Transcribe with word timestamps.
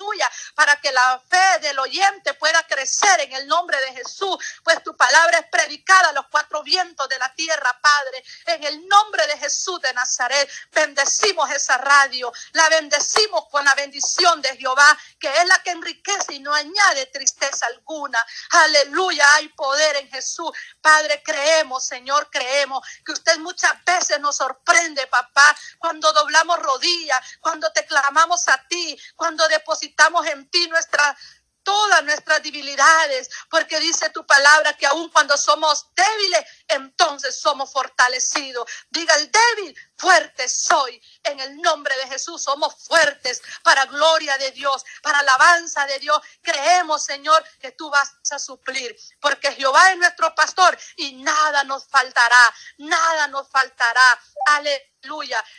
suya 0.00 0.30
para 0.54 0.76
que 0.76 0.90
la 0.92 1.22
fe 1.28 1.58
del 1.60 1.78
oyente 1.78 2.34
pueda 2.34 2.62
crecer 2.66 3.20
en 3.20 3.32
el 3.32 3.46
nombre 3.46 3.78
de 3.80 3.92
Jesús, 3.92 4.36
pues 4.64 4.82
tu 4.82 4.96
palabra 4.96 5.38
es 5.38 5.46
predicada 5.50 6.08
a 6.08 6.12
los 6.12 6.26
cuatro 6.30 6.62
vientos 6.62 7.08
de 7.08 7.18
la 7.18 7.32
tierra, 7.34 7.78
Padre, 7.80 8.24
en 8.46 8.64
el 8.64 8.88
nombre 8.88 9.26
de 9.26 9.38
Jesús 9.38 9.80
de 9.80 9.92
Nazaret. 9.92 10.48
Bendecimos 10.72 11.50
esa 11.50 11.76
radio, 11.78 12.32
la 12.52 12.68
bendecimos 12.70 13.44
con 13.50 13.64
la 13.64 13.74
bendición 13.74 14.40
de 14.40 14.56
Jehová, 14.56 14.96
que 15.18 15.28
es 15.28 15.46
la 15.46 15.62
que 15.62 15.70
enriquece 15.70 16.34
y 16.34 16.40
no 16.40 16.54
añade 16.54 17.06
tristeza 17.06 17.66
alguna. 17.66 18.24
Aleluya, 18.50 19.26
hay 19.34 19.48
poder 19.50 19.96
en 19.96 20.08
Jesús. 20.08 20.50
Padre, 20.80 21.22
creemos, 21.22 21.86
Señor, 21.86 22.30
creemos 22.30 22.86
que 23.04 23.12
usted 23.12 23.38
muchas 23.38 23.72
veces 23.84 24.18
nos 24.20 24.36
sorprende, 24.36 25.06
papá, 25.08 25.56
cuando 25.78 26.12
doblamos 26.12 26.58
rodillas, 26.58 27.18
cuando 27.40 27.70
te 27.72 27.84
clamamos 27.84 28.48
a 28.48 28.66
ti, 28.68 28.98
cuando 29.16 29.46
depositamos 29.48 29.89
en 30.26 30.50
ti 30.50 30.68
nuestra 30.68 31.16
todas 31.62 32.02
nuestras 32.04 32.42
debilidades, 32.42 33.30
porque 33.48 33.78
dice 33.80 34.10
tu 34.10 34.26
palabra 34.26 34.72
que 34.74 34.86
aun 34.86 35.08
cuando 35.10 35.36
somos 35.36 35.86
débiles, 35.94 36.44
entonces 36.68 37.40
somos 37.40 37.72
fortalecidos. 37.72 38.68
Diga 38.90 39.14
el 39.14 39.30
débil, 39.30 39.76
fuerte 39.96 40.48
soy. 40.48 41.00
En 41.22 41.38
el 41.40 41.60
nombre 41.60 41.96
de 41.98 42.08
Jesús 42.08 42.42
somos 42.42 42.74
fuertes 42.86 43.42
para 43.62 43.86
gloria 43.86 44.36
de 44.38 44.50
Dios, 44.52 44.84
para 45.02 45.20
alabanza 45.20 45.86
de 45.86 45.98
Dios. 45.98 46.20
Creemos, 46.42 47.04
Señor, 47.04 47.44
que 47.60 47.72
tú 47.72 47.90
vas 47.90 48.12
a 48.30 48.38
suplir, 48.38 48.96
porque 49.20 49.52
Jehová 49.52 49.92
es 49.92 49.98
nuestro 49.98 50.34
pastor 50.34 50.76
y 50.96 51.12
nada 51.12 51.64
nos 51.64 51.86
faltará, 51.86 52.54
nada 52.78 53.28
nos 53.28 53.48
faltará. 53.48 54.20
Aleluya, 54.46 54.89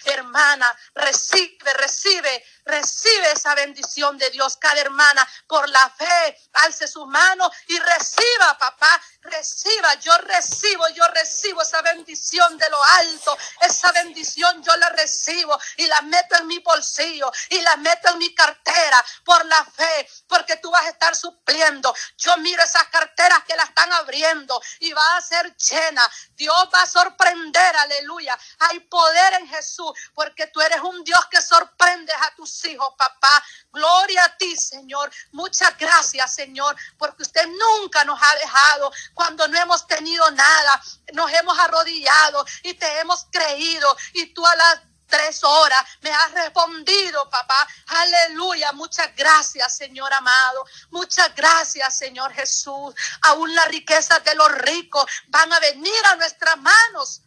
hermana, 0.05 0.67
recibe, 0.93 1.73
recibe, 1.73 2.45
recibe 2.65 3.31
esa 3.31 3.55
bendición 3.55 4.17
de 4.17 4.29
Dios. 4.29 4.57
Cada 4.57 4.79
hermana, 4.79 5.27
por 5.47 5.67
la 5.69 5.89
fe, 5.89 6.37
alce 6.53 6.87
sus 6.87 7.07
manos 7.07 7.51
y 7.67 7.79
reciba, 7.79 8.57
papá, 8.59 9.01
reciba. 9.21 9.95
Yo 9.95 10.15
recibo, 10.19 10.87
yo 10.89 11.07
recibo 11.09 11.61
esa 11.61 11.81
bendición 11.81 12.57
de 12.57 12.69
lo 12.69 12.83
alto, 12.83 13.37
esa 13.61 13.91
bendición 13.91 14.63
yo 14.63 14.75
la 14.77 14.89
recibo 14.89 15.59
y 15.77 15.87
la 15.87 16.01
meto 16.01 16.35
en 16.37 16.47
mi 16.47 16.59
bolsillo 16.59 17.31
y 17.49 17.61
la 17.61 17.75
meto 17.77 18.09
en 18.09 18.17
mi 18.19 18.33
cartera 18.35 18.97
por 19.23 19.45
la 19.45 19.63
fe, 19.65 20.07
porque 20.27 20.57
tú 20.57 20.69
vas 20.71 20.85
a 20.85 20.89
estar 20.89 21.15
supliendo. 21.15 21.93
Yo 22.17 22.37
miro 22.37 22.63
esas 22.63 22.87
carteras 22.87 23.43
que 23.45 23.55
la 23.55 23.63
están 23.63 23.91
abriendo 23.93 24.61
y 24.79 24.93
va 24.93 25.17
a 25.17 25.21
ser 25.21 25.55
llena. 25.55 26.03
Dios 26.35 26.69
va 26.73 26.83
a 26.83 26.87
sorprender, 26.87 27.75
aleluya. 27.75 28.37
Hay 28.59 28.79
poder 28.81 29.30
en 29.37 29.47
Jesús, 29.47 29.91
porque 30.13 30.47
tú 30.47 30.61
eres 30.61 30.81
un 30.81 31.03
Dios 31.03 31.19
que 31.29 31.41
sorprendes 31.41 32.15
a 32.15 32.35
tus 32.35 32.65
hijos, 32.65 32.93
papá. 32.97 33.43
Gloria 33.71 34.25
a 34.25 34.37
ti, 34.37 34.55
Señor. 34.55 35.11
Muchas 35.31 35.77
gracias, 35.77 36.33
Señor, 36.33 36.75
porque 36.97 37.23
usted 37.23 37.47
nunca 37.47 38.03
nos 38.03 38.19
ha 38.21 38.35
dejado 38.35 38.91
cuando 39.13 39.47
no 39.47 39.57
hemos 39.57 39.87
tenido 39.87 40.29
nada. 40.31 40.81
Nos 41.13 41.31
hemos 41.33 41.57
arrodillado 41.59 42.45
y 42.63 42.73
te 42.73 42.99
hemos 42.99 43.25
creído 43.31 43.95
y 44.13 44.33
tú 44.33 44.45
a 44.45 44.55
las 44.55 44.81
tres 45.11 45.43
horas 45.43 45.81
me 46.01 46.09
has 46.09 46.31
respondido, 46.31 47.29
papá. 47.29 47.67
Aleluya. 47.87 48.71
Muchas 48.71 49.13
gracias, 49.15 49.75
Señor 49.77 50.11
amado. 50.11 50.65
Muchas 50.89 51.35
gracias, 51.35 51.97
Señor 51.97 52.33
Jesús. 52.33 52.95
Aún 53.23 53.53
las 53.53 53.67
riquezas 53.67 54.23
de 54.23 54.33
los 54.35 54.51
ricos 54.53 55.05
van 55.27 55.51
a 55.53 55.59
venir 55.59 56.05
a 56.11 56.15
nuestras 56.15 56.57
manos. 56.57 57.21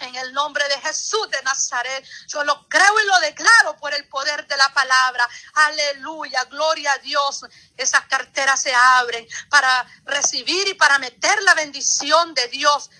En 0.00 0.14
el 0.16 0.32
nombre 0.32 0.66
de 0.68 0.80
Jesús 0.80 1.30
de 1.30 1.42
Nazaret, 1.42 2.04
yo 2.28 2.44
lo 2.44 2.68
creo 2.68 3.00
y 3.00 3.06
lo 3.06 3.20
declaro 3.20 3.76
por 3.76 3.94
el 3.94 4.06
poder 4.08 4.46
de 4.46 4.56
la 4.56 4.72
palabra. 4.72 5.26
Aleluya, 5.54 6.44
gloria 6.44 6.92
a 6.92 6.98
Dios. 6.98 7.44
Esas 7.76 8.06
carteras 8.06 8.60
se 8.60 8.74
abren 8.74 9.26
para 9.48 9.86
recibir 10.04 10.68
y 10.68 10.74
para 10.74 10.98
meter 10.98 11.42
la 11.42 11.54
bendición 11.54 12.34
de 12.34 12.48
Dios 12.48 12.90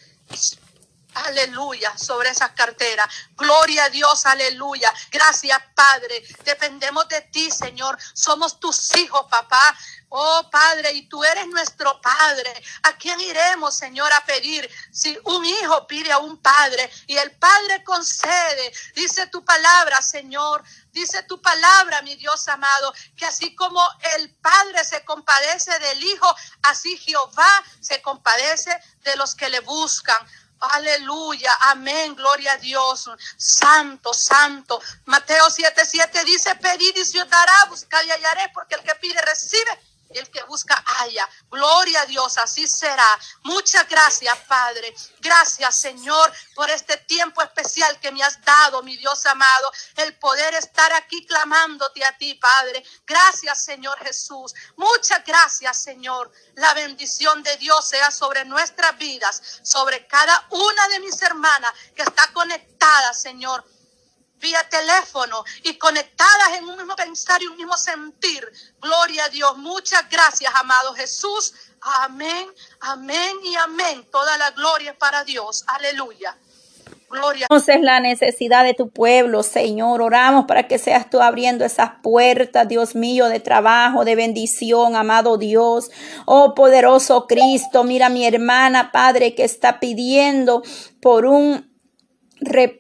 Aleluya, 1.27 1.97
sobre 1.99 2.31
esas 2.31 2.53
carteras. 2.53 3.09
Gloria 3.37 3.85
a 3.85 3.91
Dios, 3.91 4.27
aleluya. 4.27 4.93
Gracias, 5.11 5.61
Padre. 5.75 6.23
Dependemos 6.45 7.09
de 7.09 7.21
ti, 7.23 7.51
Señor. 7.51 7.99
Somos 8.15 8.61
tus 8.61 8.95
hijos, 8.97 9.27
papá. 9.29 9.77
Oh 10.09 10.49
Padre, 10.51 10.93
y 10.93 11.09
tú 11.09 11.25
eres 11.25 11.49
nuestro 11.49 12.01
Padre. 12.01 12.53
¿A 12.85 12.97
quién 12.97 13.21
iremos, 13.21 13.77
Señor, 13.77 14.13
a 14.13 14.25
pedir? 14.25 14.71
Si 14.93 15.19
un 15.25 15.45
hijo 15.45 15.87
pide 15.89 16.13
a 16.13 16.19
un 16.19 16.41
Padre 16.41 16.89
y 17.09 17.17
el 17.17 17.33
Padre 17.33 17.83
concede, 17.83 18.73
dice 18.95 19.27
tu 19.27 19.45
palabra, 19.45 20.01
Señor, 20.01 20.63
dice 20.93 21.25
tu 21.25 21.43
palabra, 21.43 22.03
mi 22.03 22.15
Dios 22.15 22.47
amado, 22.47 22.95
que 23.17 23.27
así 23.27 23.55
como 23.57 23.83
el 24.17 24.33
Padre 24.37 24.85
se 24.85 25.05
compadece 25.05 25.77
del 25.81 26.05
Hijo, 26.05 26.35
así 26.63 26.97
Jehová 26.99 27.65
se 27.81 28.01
compadece 28.01 28.79
de 29.03 29.17
los 29.17 29.35
que 29.35 29.49
le 29.49 29.59
buscan. 29.61 30.25
Aleluya, 30.59 31.53
amén, 31.73 32.15
gloria 32.15 32.53
a 32.53 32.57
Dios. 32.57 33.11
Santo, 33.37 34.15
santo. 34.15 34.81
Mateo 35.05 35.51
7, 35.51 35.85
7 35.85 36.25
dice, 36.25 36.55
pedid 36.57 36.97
y 36.97 37.05
se 37.05 37.21
os 37.21 37.29
dará, 37.29 37.65
buscad 37.69 38.03
y 38.05 38.11
hallaré, 38.11 38.51
porque 38.55 38.75
el 38.75 38.83
que 38.83 38.95
pide 38.97 39.21
recibe 39.23 39.81
el 40.11 40.31
que 40.31 40.43
busca 40.45 40.83
haya. 40.99 41.29
Gloria 41.51 42.03
a 42.03 42.07
Dios, 42.07 42.39
así 42.39 42.67
será. 42.67 43.07
Muchas 43.43 43.89
gracias, 43.89 44.37
Padre. 44.49 44.95
Gracias, 45.21 45.77
Señor, 45.77 46.33
por 46.55 46.71
este 46.71 46.97
tiempo 46.99 47.43
especial 47.43 47.99
que 48.01 48.13
me 48.13 48.23
has 48.23 48.43
dado, 48.45 48.83
mi 48.83 48.97
Dios 48.97 49.25
amado. 49.27 49.73
El 49.97 50.17
poder 50.19 50.55
estar 50.55 50.93
aquí 50.93 51.25
clamándote 51.27 52.05
a 52.05 52.17
ti, 52.17 52.35
Padre. 52.35 52.85
Gracias, 53.07 53.65
Señor 53.65 53.99
Jesús. 54.05 54.55
Muchas 54.77 55.25
gracias, 55.25 55.83
Señor. 55.83 56.31
La 56.55 56.75
bendición 56.75 57.43
de 57.43 57.57
Dios 57.57 57.89
sea 57.89 58.11
sobre 58.11 58.45
nuestras 58.45 58.97
vidas, 58.99 59.61
sobre 59.63 60.07
cada 60.07 60.47
una 60.51 60.89
de 60.89 61.01
mis 61.01 61.21
hermanas 61.23 61.73
que 61.95 62.03
está 62.03 62.33
conectada, 62.33 63.13
Señor 63.13 63.65
vía 64.39 64.67
teléfono 64.69 65.45
y 65.63 65.77
conectadas 65.79 66.59
en 66.59 66.65
un 66.65 66.77
mismo 66.77 66.95
pensar 66.97 67.43
y 67.43 67.47
un 67.47 67.57
mismo 67.57 67.77
sentir. 67.77 68.47
Gloria 68.81 69.25
a 69.25 69.29
Dios. 69.29 69.57
Muchas 69.59 70.09
gracias, 70.09 70.53
amado 70.55 70.95
Jesús. 70.95 71.55
Amén, 71.81 72.49
amén 72.81 73.37
y 73.45 73.55
amén. 73.57 74.07
Toda 74.11 74.37
la 74.39 74.51
gloria 74.51 74.93
es 74.93 74.97
para 74.97 75.25
Dios. 75.25 75.65
Aleluya. 75.69 76.37
Gloria. 77.09 77.47
Entonces 77.49 77.81
la 77.83 78.01
necesidad 78.01 78.65
de 78.65 78.75
tu 78.75 78.91
pueblo, 78.91 79.45
Señor. 79.45 80.03
Oramos 80.03 80.47
para 80.47 80.67
que 80.67 80.79
seas 80.79 81.09
tú 81.09 81.21
abriendo 81.21 81.65
esas 81.65 81.93
puertas, 82.03 82.67
Dios 82.67 82.97
mío, 82.97 83.29
de 83.29 83.39
trabajo, 83.39 84.05
de 84.05 84.17
bendición, 84.17 84.97
amado 84.97 85.39
Dios. 85.39 85.91
Oh 86.25 86.55
poderoso 86.55 87.29
Cristo, 87.29 87.85
mira 87.85 88.09
mi 88.09 88.27
hermana, 88.27 88.91
Padre, 88.91 89.37
que 89.37 89.45
está 89.45 89.79
pidiendo 89.79 90.63
por 91.01 91.27
un 91.27 91.77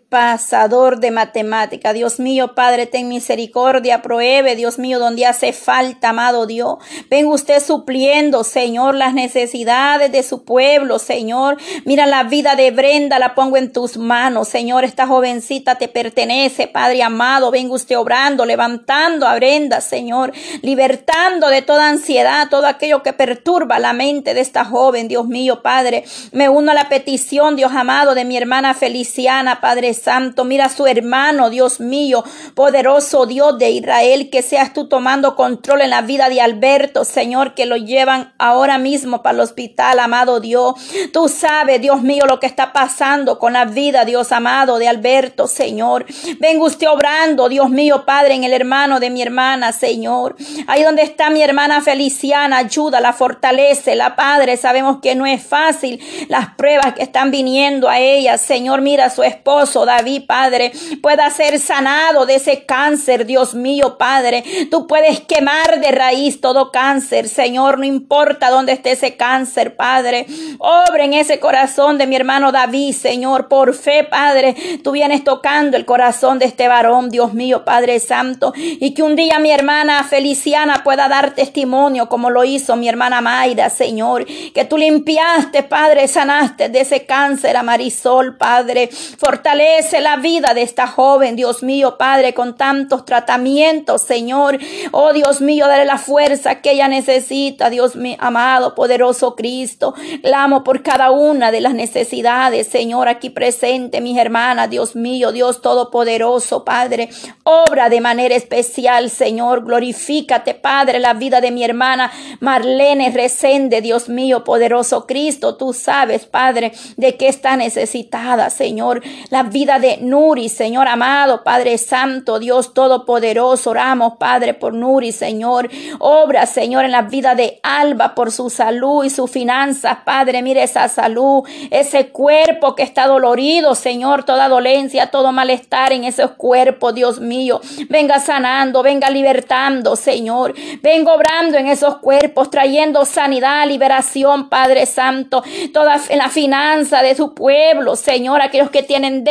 repasador 0.07 1.01
de 1.01 1.11
matemática. 1.11 1.93
Dios 1.93 2.21
mío, 2.21 2.55
Padre, 2.55 2.87
ten 2.87 3.09
misericordia, 3.09 4.03
prohíbe, 4.03 4.55
Dios 4.55 4.79
mío, 4.79 5.01
donde 5.01 5.27
hace 5.27 5.53
falta, 5.53 6.11
amado 6.11 6.47
Dios. 6.47 6.77
Ven 7.11 7.27
usted 7.27 7.61
supliendo, 7.61 8.45
Señor, 8.45 8.95
las 8.95 9.15
necesidades 9.15 10.13
de 10.13 10.23
su 10.23 10.45
pueblo, 10.45 11.01
Señor. 11.01 11.57
Mira 11.85 12.07
la 12.07 12.23
vida 12.23 12.55
de 12.55 12.71
Brenda, 12.71 13.19
la 13.19 13.35
pongo 13.35 13.57
en 13.57 13.73
tus 13.73 13.97
manos, 13.97 14.49
Señor. 14.49 14.85
Esta 14.85 15.09
jovencita 15.09 15.75
te 15.75 15.89
pertenece, 15.89 16.69
Padre 16.69 17.03
amado. 17.03 17.51
Venga 17.51 17.75
usted 17.75 17.99
obrando, 17.99 18.47
levantando 18.47 19.27
a 19.27 19.35
Brenda, 19.35 19.81
Señor, 19.81 20.33
libertando 20.63 21.49
de 21.49 21.63
toda 21.63 21.89
ansiedad, 21.89 22.49
todo 22.49 22.67
aquello 22.67 23.03
que 23.03 23.13
perturba 23.13 23.81
la 23.81 23.93
mente 23.93 24.35
de 24.35 24.41
esta 24.41 24.65
joven, 24.65 25.09
Dios 25.09 25.27
mío, 25.27 25.63
Padre. 25.63 26.05
Me 26.31 26.49
uno 26.49 26.71
a 26.71 26.75
la 26.75 26.89
petición, 26.89 27.57
Dios 27.57 27.73
amado, 27.73 28.15
de 28.15 28.25
mi 28.25 28.37
hermana 28.37 28.73
Feliciana 28.75 29.61
Padre 29.61 29.96
Santo. 29.97 30.45
Mira 30.45 30.67
a 30.67 30.69
su 30.69 30.87
hermano, 30.87 31.51
Dios 31.51 31.81
mío, 31.81 32.25
poderoso 32.55 33.27
Dios 33.27 33.59
de 33.59 33.71
Israel, 33.71 34.31
que 34.31 34.43
seas 34.43 34.73
tú 34.73 34.89
tomando 34.89 35.37
control 35.37 35.81
en 35.81 35.91
la 35.91 36.03
vida 36.03 36.29
de 36.29 36.41
Alberto, 36.41 37.05
Señor, 37.05 37.55
que 37.55 37.67
lo 37.67 37.77
llevan 37.77 38.33
ahora 38.39 38.79
mismo 38.79 39.23
para 39.23 39.35
el 39.35 39.41
hospital, 39.41 39.99
amado 39.99 40.41
Dios. 40.41 40.75
Tú 41.13 41.29
sabes, 41.29 41.81
Dios 41.81 42.03
mío, 42.03 42.25
lo 42.27 42.41
que 42.41 42.47
está 42.47 42.73
pasando 42.73 43.39
con 43.39 43.55
la 43.55 43.65
vida, 43.65 44.05
Dios 44.05 44.33
amado, 44.33 44.79
de 44.79 44.89
Alberto, 44.89 45.47
Señor. 45.47 46.07
Venga 46.39 46.65
usted 46.65 46.89
obrando, 46.89 47.49
Dios 47.49 47.71
mío, 47.71 48.05
Padre, 48.05 48.35
en 48.35 48.45
el 48.45 48.53
hermano 48.53 49.01
de 49.01 49.11
mi 49.11 49.23
hermana, 49.23 49.73
Señor. 49.73 50.37
Ahí 50.67 50.83
donde 50.83 51.03
está 51.03 51.31
mi 51.31 51.43
hermana 51.43 51.81
Feliciana, 51.81 52.59
ayuda, 52.59 53.01
la 53.01 53.13
fortalece, 53.13 53.97
la 53.97 54.17
Padre. 54.17 54.57
Sabemos 54.57 54.99
que 55.01 55.15
no 55.15 55.27
es 55.27 55.43
fácil 55.43 56.01
las 56.29 56.55
pruebas 56.57 56.95
que 56.95 57.03
están 57.03 57.31
viniendo 57.31 57.89
a 57.89 57.99
ella, 57.99 58.39
Señor. 58.39 58.81
Mira 58.81 59.11
su 59.11 59.23
esposo, 59.23 59.86
David, 59.87 60.25
Padre, 60.27 60.73
pueda 61.01 61.31
ser 61.31 61.59
sanado 61.59 62.27
de 62.27 62.35
ese 62.35 62.67
cáncer, 62.67 63.25
Dios 63.25 63.55
mío, 63.55 63.97
Padre. 63.97 64.45
Tú 64.71 64.87
puedes 64.87 65.21
quemar 65.21 65.81
de 65.81 65.91
raíz 65.93 66.41
todo 66.43 66.71
cáncer, 66.71 67.29
Señor, 67.29 67.79
no 67.79 67.85
importa 67.85 68.51
dónde 68.51 68.73
esté 68.73 68.93
ese 68.93 69.17
cáncer, 69.17 69.77
Padre. 69.77 70.27
Obra 70.59 71.05
en 71.05 71.15
ese 71.15 71.41
corazón 71.41 71.97
de 71.97 72.07
mi 72.07 72.17
hermano 72.17 72.53
David, 72.53 72.93
Señor, 72.95 73.49
por 73.49 73.75
fe, 73.75 74.05
Padre. 74.05 74.55
Tú 74.83 74.93
vienes 74.93 75.25
tocando 75.25 75.77
el 75.77 75.85
corazón 75.85 76.39
de 76.39 76.47
este 76.47 76.69
varón, 76.69 77.09
Dios 77.11 77.33
mío, 77.33 77.65
Padre 77.65 78.01
Santo, 78.01 78.53
y 78.57 78.93
que 78.93 79.03
un 79.03 79.17
día 79.17 79.39
mi 79.39 79.51
hermana 79.51 80.05
Feliciana 80.05 80.83
pueda 80.85 81.09
dar 81.09 81.35
testimonio 81.35 82.09
como 82.09 82.31
lo 82.31 82.45
hizo 82.45 82.77
mi 82.77 82.89
hermana 82.89 83.21
Mayra, 83.21 83.71
Señor, 83.71 84.27
que 84.27 84.65
tú 84.65 84.77
limpiaste, 84.77 85.63
Padre, 85.63 86.09
sanaste 86.09 86.69
de 86.69 86.81
ese 86.81 87.07
cáncer 87.07 87.57
a 87.57 87.63
Marisol, 87.63 88.37
Padre. 88.37 88.89
Fortalece 88.89 89.76
la 90.01 90.17
vida 90.17 90.55
de 90.55 90.63
esta 90.63 90.87
joven, 90.87 91.37
Dios 91.37 91.63
mío, 91.63 91.99
Padre, 91.99 92.33
con 92.33 92.57
tantos 92.57 93.05
tratamientos, 93.05 94.01
Señor. 94.01 94.59
Oh, 94.91 95.13
Dios 95.13 95.43
mío, 95.43 95.69
dale 95.69 95.85
la 95.85 95.99
fuerza 95.99 96.63
que 96.63 96.73
ella 96.73 96.89
necesita, 96.89 97.69
Dios 97.69 97.95
mío, 97.95 98.17
amado, 98.19 98.75
poderoso 98.75 99.37
Cristo. 99.37 99.95
Clamo 100.23 100.65
por 100.65 100.83
cada 100.83 101.11
una 101.11 101.51
de 101.51 101.61
las 101.61 101.75
necesidades, 101.75 102.69
Señor, 102.69 103.09
aquí 103.09 103.29
presente, 103.29 104.01
mis 104.01 104.17
hermanas, 104.17 104.71
Dios 104.71 104.97
mío, 104.97 105.31
Dios 105.31 105.61
Todopoderoso, 105.61 106.65
Padre. 106.65 107.11
Obra 107.45 107.91
de 107.91 108.01
manera 108.01 108.35
especial, 108.35 109.11
Señor. 109.11 109.63
Glorifícate, 109.63 110.55
Padre, 110.55 111.01
la 111.01 111.13
vida 111.13 111.43
de 111.43 111.51
mi 111.51 111.65
hermana 111.65 112.11
Marlene 112.41 113.11
Resende, 113.11 113.83
Dios 113.83 114.09
mío, 114.09 114.43
poderoso 114.43 115.07
Cristo. 115.07 115.57
Tú 115.57 115.75
sabes, 115.75 116.25
Padre, 116.25 116.73
de 116.97 117.17
qué 117.19 117.29
está 117.29 117.57
necesitada, 117.57 118.49
Señor. 118.49 119.03
La 119.29 119.43
vida 119.43 119.66
de 119.67 119.99
Nuri, 119.99 120.49
Señor 120.49 120.87
amado, 120.87 121.43
Padre 121.43 121.77
Santo, 121.77 122.39
Dios 122.39 122.73
Todopoderoso. 122.73 123.71
Oramos, 123.71 124.15
Padre, 124.19 124.55
por 124.55 124.73
Nuri, 124.73 125.11
Señor. 125.11 125.69
Obra, 125.99 126.47
Señor, 126.47 126.85
en 126.85 126.93
la 126.93 127.03
vida 127.03 127.35
de 127.35 127.59
Alba 127.63 128.15
por 128.15 128.31
su 128.31 128.49
salud 128.49 129.05
y 129.05 129.11
sus 129.11 129.31
finanzas, 129.31 129.99
Padre. 130.05 130.41
Mire 130.43 130.63
esa 130.63 130.89
salud, 130.89 131.43
ese 131.71 132.09
cuerpo 132.11 132.75
que 132.77 132.85
está 132.85 133.07
dolorido, 133.07 133.75
Señor. 133.75 134.25
Toda 134.25 134.49
dolencia, 134.49 135.09
todo 135.11 135.33
malestar 135.33 135.93
en 135.93 136.05
esos 136.05 136.31
cuerpos, 136.33 136.95
Dios 136.95 137.21
mío. 137.21 137.61
Venga 137.89 138.21
sanando, 138.21 138.83
venga 138.83 139.11
libertando, 139.11 139.97
Señor. 139.97 140.55
Venga 140.83 141.13
obrando 141.13 141.59
en 141.59 141.67
esos 141.67 141.99
cuerpos, 141.99 142.51
trayendo 142.51 143.05
sanidad, 143.05 143.67
liberación, 143.67 144.49
Padre 144.49 144.87
Santo. 144.87 145.43
Toda 145.73 146.01
la 146.15 146.29
finanza 146.29 147.03
de 147.03 147.15
su 147.17 147.35
pueblo, 147.35 147.97
Señor. 147.97 148.41
Aquellos 148.41 148.71
que 148.71 148.85
tienen 148.85 149.25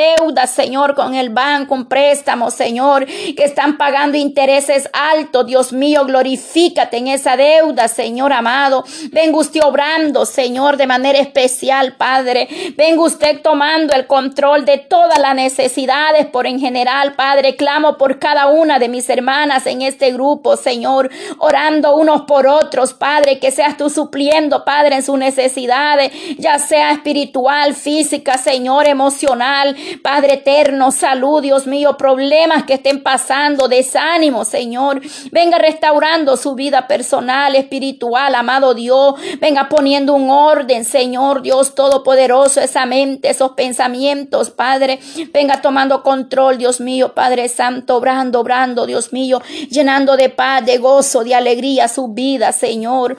Señor, 0.48 0.96
con 0.96 1.16
el 1.16 1.30
banco, 1.30 1.76
un 1.76 1.86
préstamo, 1.86 2.52
Señor, 2.52 3.06
que 3.06 3.44
están 3.44 3.78
pagando 3.78 4.18
intereses 4.18 4.90
altos, 4.94 5.46
Dios 5.46 5.72
mío, 5.72 6.06
glorifícate 6.06 6.98
en 6.98 7.08
esa 7.08 7.38
deuda, 7.38 7.88
Señor 7.88 8.34
amado. 8.34 8.84
Venga 9.12 9.38
usted 9.38 9.62
obrando, 9.64 10.26
Señor, 10.26 10.78
de 10.78 10.88
manera 10.88 11.20
especial, 11.20 11.96
Padre. 11.96 12.48
Venga 12.76 13.02
usted 13.02 13.42
tomando 13.42 13.94
el 13.94 14.08
control 14.08 14.66
de 14.66 14.78
todas 14.78 15.20
las 15.20 15.36
necesidades 15.36 16.26
por 16.26 16.48
en 16.48 16.60
general, 16.60 17.14
Padre. 17.14 17.56
Clamo 17.56 17.98
por 17.98 18.20
cada 18.20 18.48
una 18.48 18.80
de 18.80 18.90
mis 18.90 19.10
hermanas 19.10 19.68
en 19.68 19.82
este 19.82 20.12
grupo, 20.12 20.58
Señor, 20.58 21.10
orando 21.38 21.96
unos 21.96 22.22
por 22.24 22.48
otros, 22.48 22.94
Padre, 22.94 23.40
que 23.40 23.52
seas 23.52 23.78
tú 23.78 23.90
supliendo, 23.90 24.66
Padre, 24.66 24.96
en 24.96 25.04
sus 25.04 25.18
necesidades, 25.18 26.12
ya 26.38 26.60
sea 26.60 26.92
espiritual, 26.92 27.76
física, 27.76 28.38
Señor, 28.38 28.88
emocional, 28.88 29.76
Padre 30.02 30.15
eterno, 30.24 30.92
salud, 30.92 31.42
Dios 31.42 31.68
mío, 31.68 31.98
problemas 31.98 32.64
que 32.64 32.76
estén 32.76 33.04
pasando, 33.04 33.68
desánimo, 33.68 34.46
Señor. 34.46 35.02
Venga 35.32 35.58
restaurando 35.58 36.38
su 36.38 36.56
vida 36.56 36.88
personal, 36.88 37.56
espiritual, 37.56 38.36
amado 38.36 38.74
Dios. 38.74 39.16
Venga 39.40 39.68
poniendo 39.70 40.14
un 40.14 40.30
orden, 40.30 40.86
Señor, 40.86 41.42
Dios 41.42 41.76
Todopoderoso, 41.76 42.62
esa 42.62 42.86
mente, 42.86 43.30
esos 43.30 43.52
pensamientos, 43.52 44.50
Padre. 44.50 45.00
Venga 45.34 45.62
tomando 45.62 46.04
control, 46.04 46.58
Dios 46.58 46.80
mío, 46.80 47.14
Padre 47.14 47.50
Santo, 47.50 47.98
obrando, 47.98 48.40
obrando, 48.40 48.86
Dios 48.86 49.12
mío, 49.12 49.42
llenando 49.70 50.16
de 50.16 50.30
paz, 50.30 50.66
de 50.66 50.78
gozo, 50.78 51.24
de 51.24 51.36
alegría 51.36 51.88
su 51.88 52.10
vida, 52.10 52.52
Señor. 52.52 53.18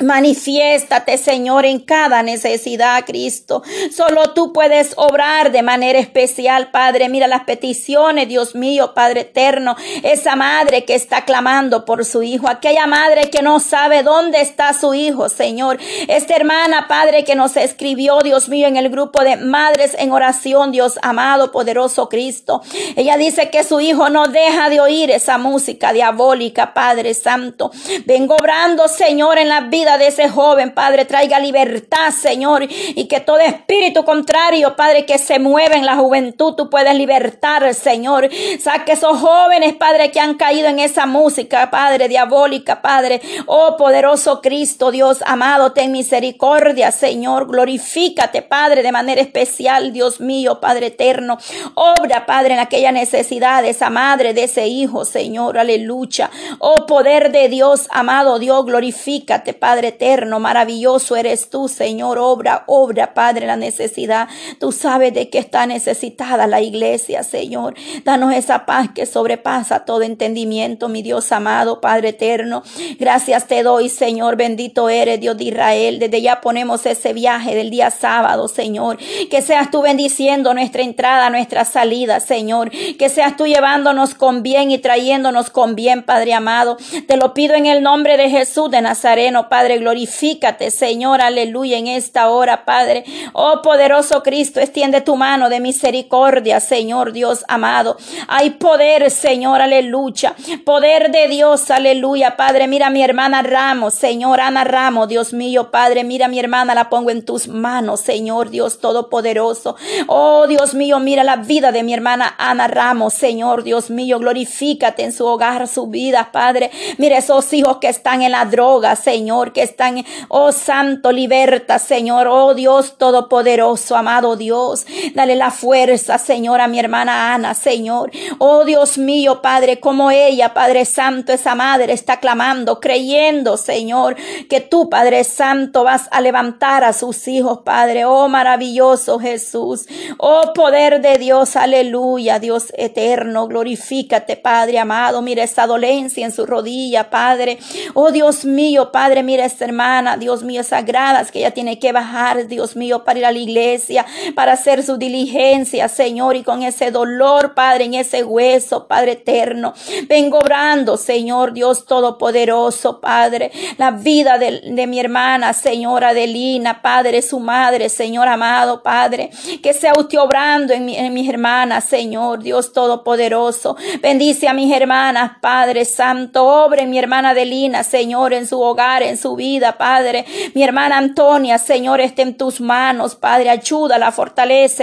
Manifiéstate, 0.00 1.18
Señor, 1.18 1.66
en 1.66 1.80
cada 1.80 2.22
necesidad, 2.22 3.04
Cristo. 3.04 3.62
Solo 3.94 4.32
tú 4.34 4.52
puedes 4.52 4.94
obrar 4.96 5.52
de 5.52 5.62
manera 5.62 5.98
especial, 5.98 6.70
Padre. 6.70 7.08
Mira 7.08 7.26
las 7.26 7.44
peticiones, 7.44 8.26
Dios 8.28 8.54
mío, 8.54 8.94
Padre 8.94 9.20
eterno. 9.22 9.76
Esa 10.02 10.36
madre 10.36 10.84
que 10.84 10.94
está 10.94 11.24
clamando 11.24 11.84
por 11.84 12.04
su 12.04 12.22
hijo. 12.22 12.48
Aquella 12.48 12.86
madre 12.86 13.30
que 13.30 13.42
no 13.42 13.60
sabe 13.60 14.02
dónde 14.02 14.40
está 14.40 14.72
su 14.72 14.94
hijo, 14.94 15.28
Señor. 15.28 15.78
Esta 16.08 16.34
hermana, 16.34 16.88
Padre, 16.88 17.24
que 17.24 17.34
nos 17.34 17.56
escribió, 17.56 18.20
Dios 18.20 18.48
mío, 18.48 18.68
en 18.68 18.76
el 18.76 18.88
grupo 18.88 19.22
de 19.22 19.36
madres 19.36 19.94
en 19.98 20.12
oración, 20.12 20.72
Dios 20.72 20.98
amado, 21.02 21.52
poderoso 21.52 22.08
Cristo. 22.08 22.62
Ella 22.96 23.16
dice 23.16 23.50
que 23.50 23.64
su 23.64 23.80
hijo 23.80 24.08
no 24.08 24.26
deja 24.28 24.70
de 24.70 24.80
oír 24.80 25.10
esa 25.10 25.36
música 25.36 25.92
diabólica, 25.92 26.72
Padre 26.72 27.12
Santo. 27.12 27.70
Vengo 28.06 28.36
obrando, 28.40 28.88
Señor, 28.88 29.38
en 29.38 29.48
la 29.48 29.60
vida 29.62 29.89
de 29.98 30.08
ese 30.08 30.28
joven, 30.28 30.72
Padre, 30.72 31.04
traiga 31.04 31.38
libertad, 31.38 32.10
Señor, 32.10 32.66
y 32.68 33.06
que 33.06 33.20
todo 33.20 33.38
espíritu 33.38 34.04
contrario, 34.04 34.76
Padre, 34.76 35.06
que 35.06 35.18
se 35.18 35.38
mueva 35.38 35.76
en 35.76 35.86
la 35.86 35.96
juventud, 35.96 36.54
tú 36.54 36.70
puedes 36.70 36.94
libertar, 36.94 37.72
Señor. 37.74 38.28
Saque 38.60 38.92
esos 38.92 39.18
jóvenes, 39.18 39.74
Padre, 39.74 40.10
que 40.10 40.20
han 40.20 40.34
caído 40.34 40.68
en 40.68 40.78
esa 40.78 41.06
música, 41.06 41.70
Padre, 41.70 42.08
diabólica, 42.08 42.82
Padre. 42.82 43.20
Oh, 43.46 43.76
poderoso 43.76 44.40
Cristo, 44.40 44.90
Dios 44.90 45.18
amado, 45.26 45.72
ten 45.72 45.92
misericordia, 45.92 46.92
Señor. 46.92 47.46
Glorifícate, 47.46 48.42
Padre, 48.42 48.82
de 48.82 48.92
manera 48.92 49.20
especial, 49.20 49.92
Dios 49.92 50.20
mío, 50.20 50.60
Padre 50.60 50.86
eterno. 50.86 51.38
Obra, 51.74 52.26
Padre, 52.26 52.54
en 52.54 52.60
aquella 52.60 52.92
necesidad 52.92 53.62
de 53.62 53.70
esa 53.70 53.90
madre, 53.90 54.34
de 54.34 54.44
ese 54.44 54.66
hijo, 54.66 55.04
Señor. 55.04 55.58
Aleluya. 55.58 56.30
Oh, 56.58 56.86
poder 56.86 57.32
de 57.32 57.48
Dios, 57.48 57.86
amado 57.90 58.38
Dios, 58.38 58.64
glorifícate, 58.64 59.54
Padre 59.54 59.79
eterno, 59.84 60.40
maravilloso 60.40 61.16
eres 61.16 61.50
tú, 61.50 61.68
Señor. 61.68 62.18
Obra, 62.18 62.64
obra, 62.66 63.14
Padre, 63.14 63.46
la 63.46 63.56
necesidad. 63.56 64.28
Tú 64.58 64.72
sabes 64.72 65.14
de 65.14 65.30
qué 65.30 65.38
está 65.38 65.66
necesitada 65.66 66.46
la 66.46 66.60
iglesia, 66.60 67.22
Señor. 67.22 67.74
Danos 68.04 68.34
esa 68.34 68.66
paz 68.66 68.90
que 68.94 69.06
sobrepasa 69.06 69.84
todo 69.84 70.02
entendimiento, 70.02 70.88
mi 70.88 71.02
Dios 71.02 71.30
amado, 71.32 71.80
Padre 71.80 72.10
eterno. 72.10 72.62
Gracias 72.98 73.46
te 73.46 73.62
doy, 73.62 73.88
Señor. 73.88 74.36
Bendito 74.36 74.88
eres, 74.88 75.20
Dios 75.20 75.36
de 75.36 75.44
Israel. 75.44 75.98
Desde 75.98 76.22
ya 76.22 76.40
ponemos 76.40 76.86
ese 76.86 77.12
viaje 77.12 77.54
del 77.54 77.70
día 77.70 77.90
sábado, 77.90 78.48
Señor. 78.48 78.98
Que 79.30 79.42
seas 79.42 79.70
tú 79.70 79.82
bendiciendo 79.82 80.54
nuestra 80.54 80.82
entrada, 80.82 81.30
nuestra 81.30 81.64
salida, 81.64 82.20
Señor. 82.20 82.70
Que 82.70 83.08
seas 83.08 83.36
tú 83.36 83.46
llevándonos 83.46 84.14
con 84.14 84.42
bien 84.42 84.70
y 84.70 84.78
trayéndonos 84.78 85.50
con 85.50 85.74
bien, 85.74 86.02
Padre 86.02 86.34
amado. 86.34 86.76
Te 87.06 87.16
lo 87.16 87.34
pido 87.34 87.54
en 87.54 87.66
el 87.66 87.82
nombre 87.82 88.16
de 88.16 88.30
Jesús 88.30 88.70
de 88.70 88.80
Nazareno, 88.80 89.48
Padre 89.48 89.69
glorifícate, 89.78 90.70
Señor, 90.70 91.20
aleluya, 91.20 91.78
en 91.78 91.86
esta 91.86 92.28
hora, 92.28 92.64
Padre. 92.64 93.04
Oh 93.32 93.60
poderoso 93.62 94.22
Cristo, 94.22 94.60
extiende 94.60 95.00
tu 95.00 95.16
mano 95.16 95.48
de 95.48 95.60
misericordia, 95.60 96.60
Señor 96.60 97.12
Dios 97.12 97.44
amado. 97.48 97.96
Hay 98.28 98.50
poder, 98.50 99.10
Señor, 99.10 99.60
aleluya. 99.60 100.34
Poder 100.64 101.10
de 101.10 101.28
Dios, 101.28 101.70
aleluya, 101.70 102.36
Padre. 102.36 102.66
Mira 102.66 102.90
mi 102.90 103.02
hermana 103.02 103.42
Ramos, 103.42 103.94
Señor, 103.94 104.40
Ana 104.40 104.64
Ramos, 104.64 105.08
Dios 105.08 105.32
mío, 105.32 105.70
Padre. 105.70 106.04
Mira 106.04 106.28
mi 106.28 106.38
hermana, 106.38 106.74
la 106.74 106.88
pongo 106.88 107.10
en 107.10 107.24
tus 107.24 107.48
manos, 107.48 108.00
Señor 108.00 108.50
Dios 108.50 108.80
Todopoderoso. 108.80 109.76
Oh 110.06 110.46
Dios 110.46 110.74
mío, 110.74 110.98
mira 110.98 111.24
la 111.24 111.36
vida 111.36 111.72
de 111.72 111.82
mi 111.82 111.94
hermana 111.94 112.34
Ana 112.38 112.66
Ramos, 112.66 113.14
Señor 113.14 113.62
Dios 113.62 113.90
mío, 113.90 114.18
glorifícate 114.18 115.04
en 115.04 115.12
su 115.12 115.26
hogar, 115.26 115.68
su 115.68 115.86
vida, 115.86 116.30
Padre. 116.32 116.70
Mira 116.98 117.18
esos 117.18 117.52
hijos 117.52 117.78
que 117.78 117.88
están 117.88 118.22
en 118.22 118.32
la 118.32 118.44
droga, 118.44 118.96
Señor, 118.96 119.49
que 119.52 119.62
están, 119.62 120.04
oh 120.28 120.52
Santo, 120.52 121.12
liberta, 121.12 121.78
Señor, 121.78 122.28
oh 122.28 122.54
Dios 122.54 122.96
Todopoderoso, 122.98 123.96
amado 123.96 124.36
Dios, 124.36 124.86
dale 125.14 125.34
la 125.36 125.50
fuerza, 125.50 126.18
Señor, 126.18 126.60
a 126.60 126.68
mi 126.68 126.78
hermana 126.78 127.34
Ana, 127.34 127.54
Señor, 127.54 128.10
oh 128.38 128.64
Dios 128.64 128.98
mío, 128.98 129.42
Padre, 129.42 129.80
como 129.80 130.10
ella, 130.10 130.54
Padre 130.54 130.84
Santo, 130.84 131.32
esa 131.32 131.54
madre 131.54 131.92
está 131.92 132.20
clamando, 132.20 132.80
creyendo, 132.80 133.56
Señor, 133.56 134.16
que 134.48 134.60
tú, 134.60 134.88
Padre 134.90 135.24
Santo, 135.24 135.84
vas 135.84 136.08
a 136.10 136.20
levantar 136.20 136.84
a 136.84 136.92
sus 136.92 137.28
hijos, 137.28 137.60
Padre, 137.64 138.04
oh 138.04 138.28
maravilloso 138.28 139.18
Jesús, 139.18 139.86
oh 140.18 140.52
poder 140.54 141.00
de 141.00 141.18
Dios, 141.18 141.56
aleluya, 141.56 142.38
Dios 142.38 142.72
eterno, 142.76 143.46
glorifícate, 143.46 144.36
Padre 144.36 144.78
amado, 144.78 145.22
mira 145.22 145.42
esa 145.42 145.66
dolencia 145.66 146.24
en 146.24 146.32
su 146.32 146.46
rodilla, 146.46 147.10
Padre, 147.10 147.58
oh 147.94 148.10
Dios 148.10 148.44
mío, 148.44 148.90
Padre, 148.92 149.22
mira 149.22 149.39
esta 149.44 149.64
hermana, 149.64 150.16
Dios 150.16 150.42
mío, 150.42 150.62
sagradas 150.62 151.30
que 151.30 151.40
ella 151.40 151.52
tiene 151.52 151.78
que 151.78 151.92
bajar, 151.92 152.46
Dios 152.46 152.76
mío, 152.76 153.04
para 153.04 153.18
ir 153.18 153.26
a 153.26 153.32
la 153.32 153.38
iglesia, 153.38 154.06
para 154.34 154.52
hacer 154.52 154.82
su 154.82 154.96
diligencia, 154.96 155.88
Señor, 155.88 156.36
y 156.36 156.42
con 156.42 156.62
ese 156.62 156.90
dolor, 156.90 157.54
Padre, 157.54 157.84
en 157.84 157.94
ese 157.94 158.24
hueso, 158.24 158.86
Padre 158.86 159.12
eterno. 159.12 159.74
Vengo 160.08 160.38
obrando, 160.38 160.96
Señor, 160.96 161.52
Dios 161.52 161.86
Todopoderoso, 161.86 163.00
Padre, 163.00 163.50
la 163.78 163.90
vida 163.90 164.38
de, 164.38 164.60
de 164.60 164.86
mi 164.86 165.00
hermana, 165.00 165.52
Señora 165.52 166.10
Adelina, 166.10 166.82
Padre, 166.82 167.22
su 167.22 167.40
madre, 167.40 167.88
Señor 167.88 168.28
amado, 168.28 168.82
Padre, 168.82 169.30
que 169.62 169.72
sea 169.72 169.92
usted 169.96 170.18
obrando 170.18 170.72
en, 170.72 170.84
mi, 170.84 171.10
mis 171.10 171.28
hermanas, 171.28 171.84
Señor, 171.84 172.42
Dios 172.42 172.72
Todopoderoso. 172.72 173.76
Bendice 174.00 174.48
a 174.48 174.54
mis 174.54 174.74
hermanas, 174.74 175.32
Padre 175.40 175.84
Santo, 175.84 176.44
obre 176.46 176.86
mi 176.86 176.98
hermana 176.98 177.30
Adelina, 177.30 177.84
Señor, 177.84 178.32
en 178.32 178.46
su 178.46 178.60
hogar, 178.60 179.02
en 179.02 179.16
su 179.16 179.29
vida, 179.36 179.78
Padre. 179.78 180.24
Mi 180.54 180.62
hermana 180.62 180.98
Antonia, 180.98 181.58
Señor, 181.58 182.00
esté 182.00 182.22
en 182.22 182.36
tus 182.36 182.60
manos, 182.60 183.14
Padre, 183.14 183.50
ayúdala, 183.50 184.12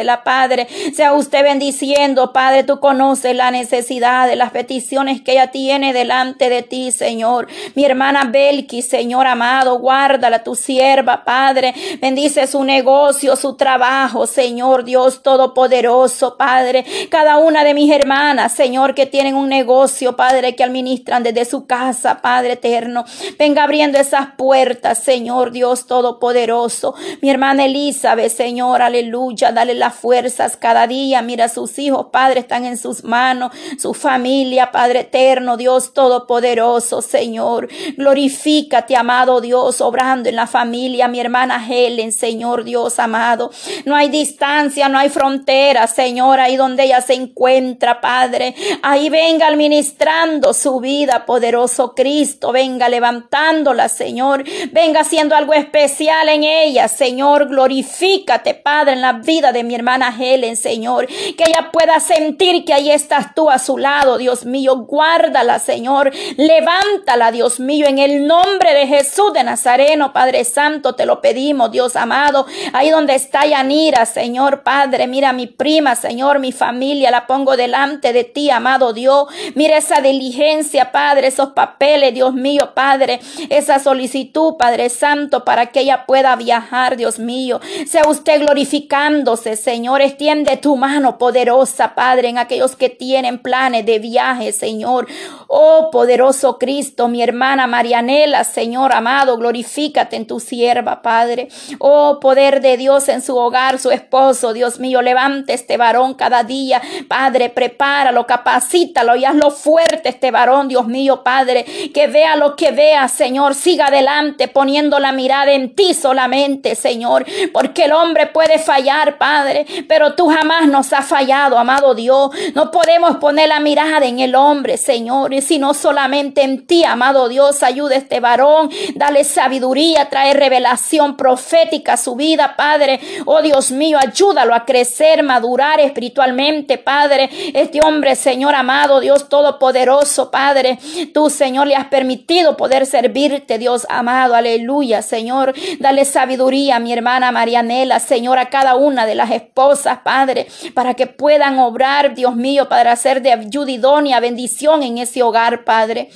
la 0.04 0.24
Padre. 0.24 0.68
Sea 0.94 1.14
usted 1.14 1.44
bendiciendo, 1.44 2.34
Padre, 2.34 2.64
tú 2.64 2.80
conoces 2.80 3.36
la 3.36 3.52
necesidad 3.52 4.28
de 4.28 4.36
las 4.36 4.52
peticiones 4.52 5.22
que 5.22 5.34
ella 5.34 5.52
tiene 5.52 5.94
delante 5.94 6.50
de 6.50 6.64
ti, 6.64 6.92
Señor. 6.92 7.48
Mi 7.76 7.86
hermana 7.86 8.26
Belki, 8.26 8.82
Señor 8.82 9.28
amado, 9.28 9.80
guárdala, 9.80 10.44
tu 10.44 10.56
sierva, 10.56 11.24
Padre. 11.24 11.74
Bendice 12.02 12.48
su 12.48 12.64
negocio, 12.64 13.36
su 13.36 13.56
trabajo, 13.56 14.28
Señor 14.28 14.84
Dios 14.84 15.24
Todopoderoso, 15.24 16.38
Padre. 16.38 16.86
Cada 17.10 17.38
una 17.38 17.64
de 17.64 17.74
mis 17.74 17.92
hermanas, 17.92 18.54
Señor, 18.54 18.94
que 18.94 19.06
tienen 19.06 19.36
un 19.36 19.50
negocio, 19.50 20.16
Padre, 20.16 20.56
que 20.56 20.64
administran 20.64 21.24
desde 21.24 21.46
su 21.46 21.66
casa, 21.66 22.22
Padre 22.22 22.54
eterno. 22.54 23.06
Venga 23.38 23.64
abriendo 23.64 24.00
esas 24.00 24.28
puertas, 24.38 25.00
Señor 25.00 25.52
Dios 25.52 25.88
Todopoderoso. 25.88 26.96
Mi 27.22 27.30
hermana 27.30 27.66
Elizabeth, 27.66 28.32
Señor, 28.32 28.82
aleluya. 28.82 29.52
Dale 29.52 29.74
las 29.74 29.96
fuerzas 29.96 30.56
cada 30.56 30.88
día. 30.88 31.22
Mira, 31.22 31.50
sus 31.50 31.78
hijos, 31.80 32.08
Padre, 32.12 32.42
están 32.42 32.66
en 32.66 32.78
sus 32.78 33.04
manos. 33.04 33.52
Su 33.78 33.94
familia, 33.94 34.72
Padre 34.72 35.02
eterno, 35.02 35.58
Dios 35.58 35.94
Todopoderoso, 35.94 37.02
Señor. 37.02 37.68
Glorifícate, 37.98 38.96
amado 38.96 39.42
Dios, 39.42 39.82
obrando 39.82 40.30
en 40.30 40.36
la 40.36 40.48
familia. 40.48 41.08
Mi 41.08 41.20
hermana 41.20 41.66
Helen, 41.68 42.12
Señor 42.12 42.64
Dios 42.64 43.00
amado. 43.00 43.52
No 43.86 43.96
hay 43.96 44.10
distancia, 44.10 44.88
no 44.88 45.00
hay 45.00 45.10
frontera, 45.10 45.88
Señor, 45.88 46.40
ahí 46.40 46.56
donde 46.56 46.84
ella 46.84 47.02
se 47.02 47.16
encuentra, 47.16 48.00
Padre. 48.00 48.56
Ahí 48.84 49.10
venga 49.10 49.48
administrando 49.48 50.54
su 50.54 50.80
vida, 50.80 51.26
poderoso 51.26 51.96
Cristo. 51.96 52.52
Venga 52.52 52.88
levantándola, 52.88 53.90
Señor. 53.90 54.27
Venga 54.72 55.02
haciendo 55.02 55.36
algo 55.36 55.54
especial 55.54 56.30
en 56.30 56.44
ella, 56.44 56.88
Señor. 56.88 57.48
Glorifícate, 57.48 58.54
Padre, 58.54 58.94
en 58.94 59.02
la 59.02 59.14
vida 59.14 59.52
de 59.52 59.64
mi 59.64 59.76
hermana 59.76 60.16
Helen, 60.18 60.58
Señor. 60.58 61.08
Que 61.08 61.44
ella 61.48 61.70
pueda 61.72 62.00
sentir 62.00 62.66
que 62.66 62.74
ahí 62.74 62.92
estás 62.92 63.34
tú 63.36 63.50
a 63.50 63.60
su 63.60 63.78
lado, 63.78 64.18
Dios 64.18 64.46
mío. 64.46 64.78
Guárdala, 64.78 65.60
Señor. 65.60 66.12
Levántala, 66.38 67.32
Dios 67.32 67.60
mío, 67.60 67.88
en 67.88 68.00
el 68.00 68.28
nombre 68.28 68.74
de 68.74 68.88
Jesús 68.88 69.34
de 69.34 69.44
Nazareno, 69.44 70.14
Padre 70.14 70.44
Santo, 70.44 70.96
te 70.96 71.06
lo 71.06 71.22
pedimos, 71.22 71.72
Dios 71.72 71.96
amado. 71.96 72.46
Ahí 72.74 72.90
donde 72.90 73.16
está 73.16 73.46
Yanira, 73.46 74.06
Señor 74.06 74.64
Padre, 74.64 75.08
mira 75.08 75.34
mi 75.34 75.48
prima, 75.48 75.96
Señor, 75.96 76.40
mi 76.40 76.52
familia, 76.52 77.12
la 77.12 77.28
pongo 77.28 77.58
delante 77.58 78.14
de 78.14 78.24
ti, 78.24 78.50
amado 78.50 78.94
Dios. 78.94 79.28
Mira 79.56 79.78
esa 79.78 80.02
diligencia, 80.02 80.92
Padre, 80.92 81.28
esos 81.28 81.50
papeles, 81.50 82.14
Dios 82.14 82.34
mío, 82.34 82.72
Padre, 82.74 83.20
esa 83.50 83.80
solicitud, 83.80 84.17
Padre 84.58 84.90
Santo, 84.90 85.44
para 85.46 85.68
que 85.68 85.82
ella 85.82 86.06
pueda 86.06 86.36
viajar, 86.36 86.98
Dios 86.98 87.20
mío. 87.20 87.60
Sea 87.88 88.04
usted 88.08 88.42
glorificándose, 88.42 89.56
Señor. 89.56 90.02
Extiende 90.02 90.58
tu 90.58 90.76
mano 90.76 91.18
poderosa, 91.18 91.96
Padre, 91.96 92.30
en 92.30 92.38
aquellos 92.38 92.76
que 92.76 92.90
tienen 92.90 93.40
planes 93.40 93.86
de 93.86 94.00
viaje, 94.00 94.52
Señor. 94.52 95.08
Oh, 95.48 95.90
poderoso 95.92 96.58
Cristo, 96.58 97.08
mi 97.08 97.24
hermana 97.24 97.68
Marianela, 97.68 98.44
Señor 98.44 98.94
amado, 98.94 99.38
glorifícate 99.38 100.18
en 100.18 100.28
tu 100.28 100.42
sierva, 100.42 101.02
Padre. 101.02 101.48
Oh, 101.80 102.20
poder 102.20 102.60
de 102.60 102.76
Dios 102.76 103.08
en 103.08 103.22
su 103.22 103.38
hogar, 103.38 103.80
su 103.80 103.92
esposo, 103.92 104.52
Dios 104.52 104.80
mío, 104.80 105.02
levante 105.02 105.54
este 105.54 105.78
varón 105.78 106.16
cada 106.16 106.44
día, 106.44 106.82
Padre, 107.08 107.50
prepáralo, 107.50 108.28
capacítalo 108.28 109.16
y 109.16 109.24
hazlo 109.24 109.52
fuerte 109.52 110.10
este 110.10 110.32
varón, 110.32 110.68
Dios 110.68 110.88
mío, 110.88 111.24
Padre, 111.24 111.66
que 111.94 112.08
vea 112.08 112.36
lo 112.36 112.58
que 112.58 112.72
vea, 112.72 113.08
Señor, 113.08 113.56
siga 113.56 113.86
adelante 113.86 114.50
poniendo 114.50 115.00
la 115.00 115.14
mirada 115.14 115.54
en 115.54 115.76
ti 115.76 115.94
solamente, 115.94 116.76
Señor, 116.76 117.26
porque 117.54 117.86
el 117.86 117.94
hombre 117.94 118.28
puede 118.28 118.60
fallar, 118.60 119.18
Padre, 119.18 119.66
pero 119.88 120.14
tú 120.14 120.28
jamás 120.28 120.68
nos 120.68 120.92
has 120.92 121.06
fallado, 121.06 121.58
amado 121.58 121.96
Dios. 121.96 122.32
No 122.54 122.70
podemos 122.72 123.18
poner 123.18 123.48
la 123.48 123.62
mirada 123.62 124.06
en 124.06 124.20
el 124.20 124.36
hombre, 124.36 124.78
Señor, 124.78 125.34
sino 125.42 125.74
solamente 125.74 126.42
en 126.44 126.66
ti, 126.66 126.84
amado 126.84 127.30
Dios. 127.30 127.64
Ayuda 127.64 127.96
a 127.96 127.98
este 127.98 128.20
varón, 128.20 128.70
dale 128.96 129.24
sabiduría, 129.24 130.10
trae 130.10 130.34
revelación 130.34 131.18
profética 131.18 131.94
a 131.94 131.98
su 131.98 132.16
vida, 132.16 132.56
Padre. 132.58 133.00
Oh 133.26 133.42
Dios 133.42 133.72
mío, 133.72 133.98
ayúdalo 134.02 134.54
a 134.54 134.66
crecer, 134.66 135.24
madurar 135.24 135.80
espiritualmente, 135.80 136.78
Padre. 136.78 137.30
Este 137.54 137.80
hombre, 137.84 138.16
Señor 138.16 138.56
amado, 138.56 139.00
Dios 139.00 139.30
todopoderoso, 139.30 140.32
Padre. 140.32 140.80
Tú, 141.14 141.30
Señor, 141.30 141.68
le 141.68 141.76
has 141.76 141.88
permitido 141.88 142.58
poder 142.58 142.86
servirte, 142.86 143.58
Dios 143.58 143.86
amado. 143.90 144.36
Aleluya, 144.36 145.02
Señor. 145.02 145.54
Dale 145.80 146.06
sabiduría 146.06 146.78
a 146.78 146.80
mi 146.80 146.94
hermana 146.94 147.32
Marianela, 147.32 148.00
Señor, 148.00 148.40
a 148.40 148.50
cada 148.50 148.76
una 148.76 149.06
de 149.06 149.16
las 149.16 149.32
esposas, 149.32 150.00
Padre, 150.04 150.48
para 150.74 150.94
que 150.94 151.08
puedan 151.08 151.60
obrar, 151.60 152.16
Dios 152.16 152.36
mío, 152.36 152.70
para 152.70 152.92
hacer 152.92 153.22
de 153.22 153.32
ayuda 153.32 153.72
idónea, 153.72 154.20
bendición 154.20 154.84
en 154.84 154.98
ese 154.98 155.24
hogar, 155.28 155.64
Padre. 155.64 156.10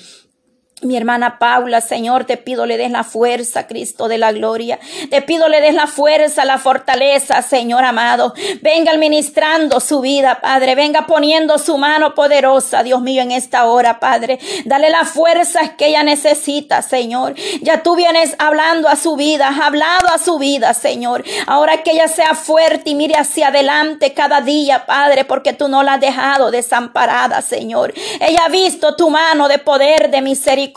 Mi 0.84 0.98
hermana 0.98 1.38
Paula, 1.38 1.80
Señor, 1.80 2.24
te 2.24 2.38
pido 2.38 2.66
le 2.66 2.76
des 2.76 2.90
la 2.90 3.04
fuerza, 3.04 3.68
Cristo 3.68 4.08
de 4.08 4.18
la 4.18 4.32
gloria. 4.32 4.80
Te 5.12 5.22
pido 5.22 5.48
le 5.48 5.62
des 5.62 5.76
la 5.76 5.86
fuerza, 5.86 6.44
la 6.44 6.58
fortaleza, 6.58 7.44
Señor 7.44 7.86
amado. 7.86 8.34
Venga 8.64 8.92
administrando 8.92 9.80
su 9.80 10.02
vida, 10.02 10.40
Padre. 10.42 10.74
Venga 10.74 11.06
poniendo 11.06 11.60
su 11.60 11.78
mano 11.78 12.16
poderosa, 12.16 12.82
Dios 12.82 13.00
mío, 13.00 13.22
en 13.22 13.32
esta 13.32 13.66
hora, 13.66 14.00
Padre. 14.00 14.40
Dale 14.66 14.90
las 14.90 15.10
fuerzas 15.10 15.70
que 15.78 15.90
ella 15.90 16.02
necesita, 16.02 16.82
Señor. 16.82 17.36
Ya 17.62 17.84
tú 17.84 17.96
vienes 17.96 18.34
hablando 18.40 18.88
a 18.88 18.96
su 18.96 19.16
vida, 19.16 19.50
has 19.50 19.60
hablado 19.60 20.08
a 20.08 20.18
su 20.18 20.40
vida, 20.40 20.74
Señor. 20.74 21.24
Ahora 21.46 21.84
que 21.84 21.92
ella 21.92 22.08
sea 22.08 22.34
fuerte 22.34 22.90
y 22.90 22.96
mire 22.96 23.14
hacia 23.18 23.50
adelante 23.50 24.14
cada 24.14 24.42
día, 24.42 24.88
Padre, 24.88 25.26
porque 25.26 25.54
tú 25.54 25.68
no 25.68 25.84
la 25.84 25.94
has 25.94 26.02
dejado 26.02 26.50
desamparada, 26.50 27.44
Señor. 27.44 27.94
Ella 28.20 28.46
ha 28.48 28.50
visto 28.50 28.96
tu 28.96 29.12
mano 29.12 29.48
de 29.48 29.60
poder, 29.60 30.10
de 30.10 30.22
misericordia 30.22 30.71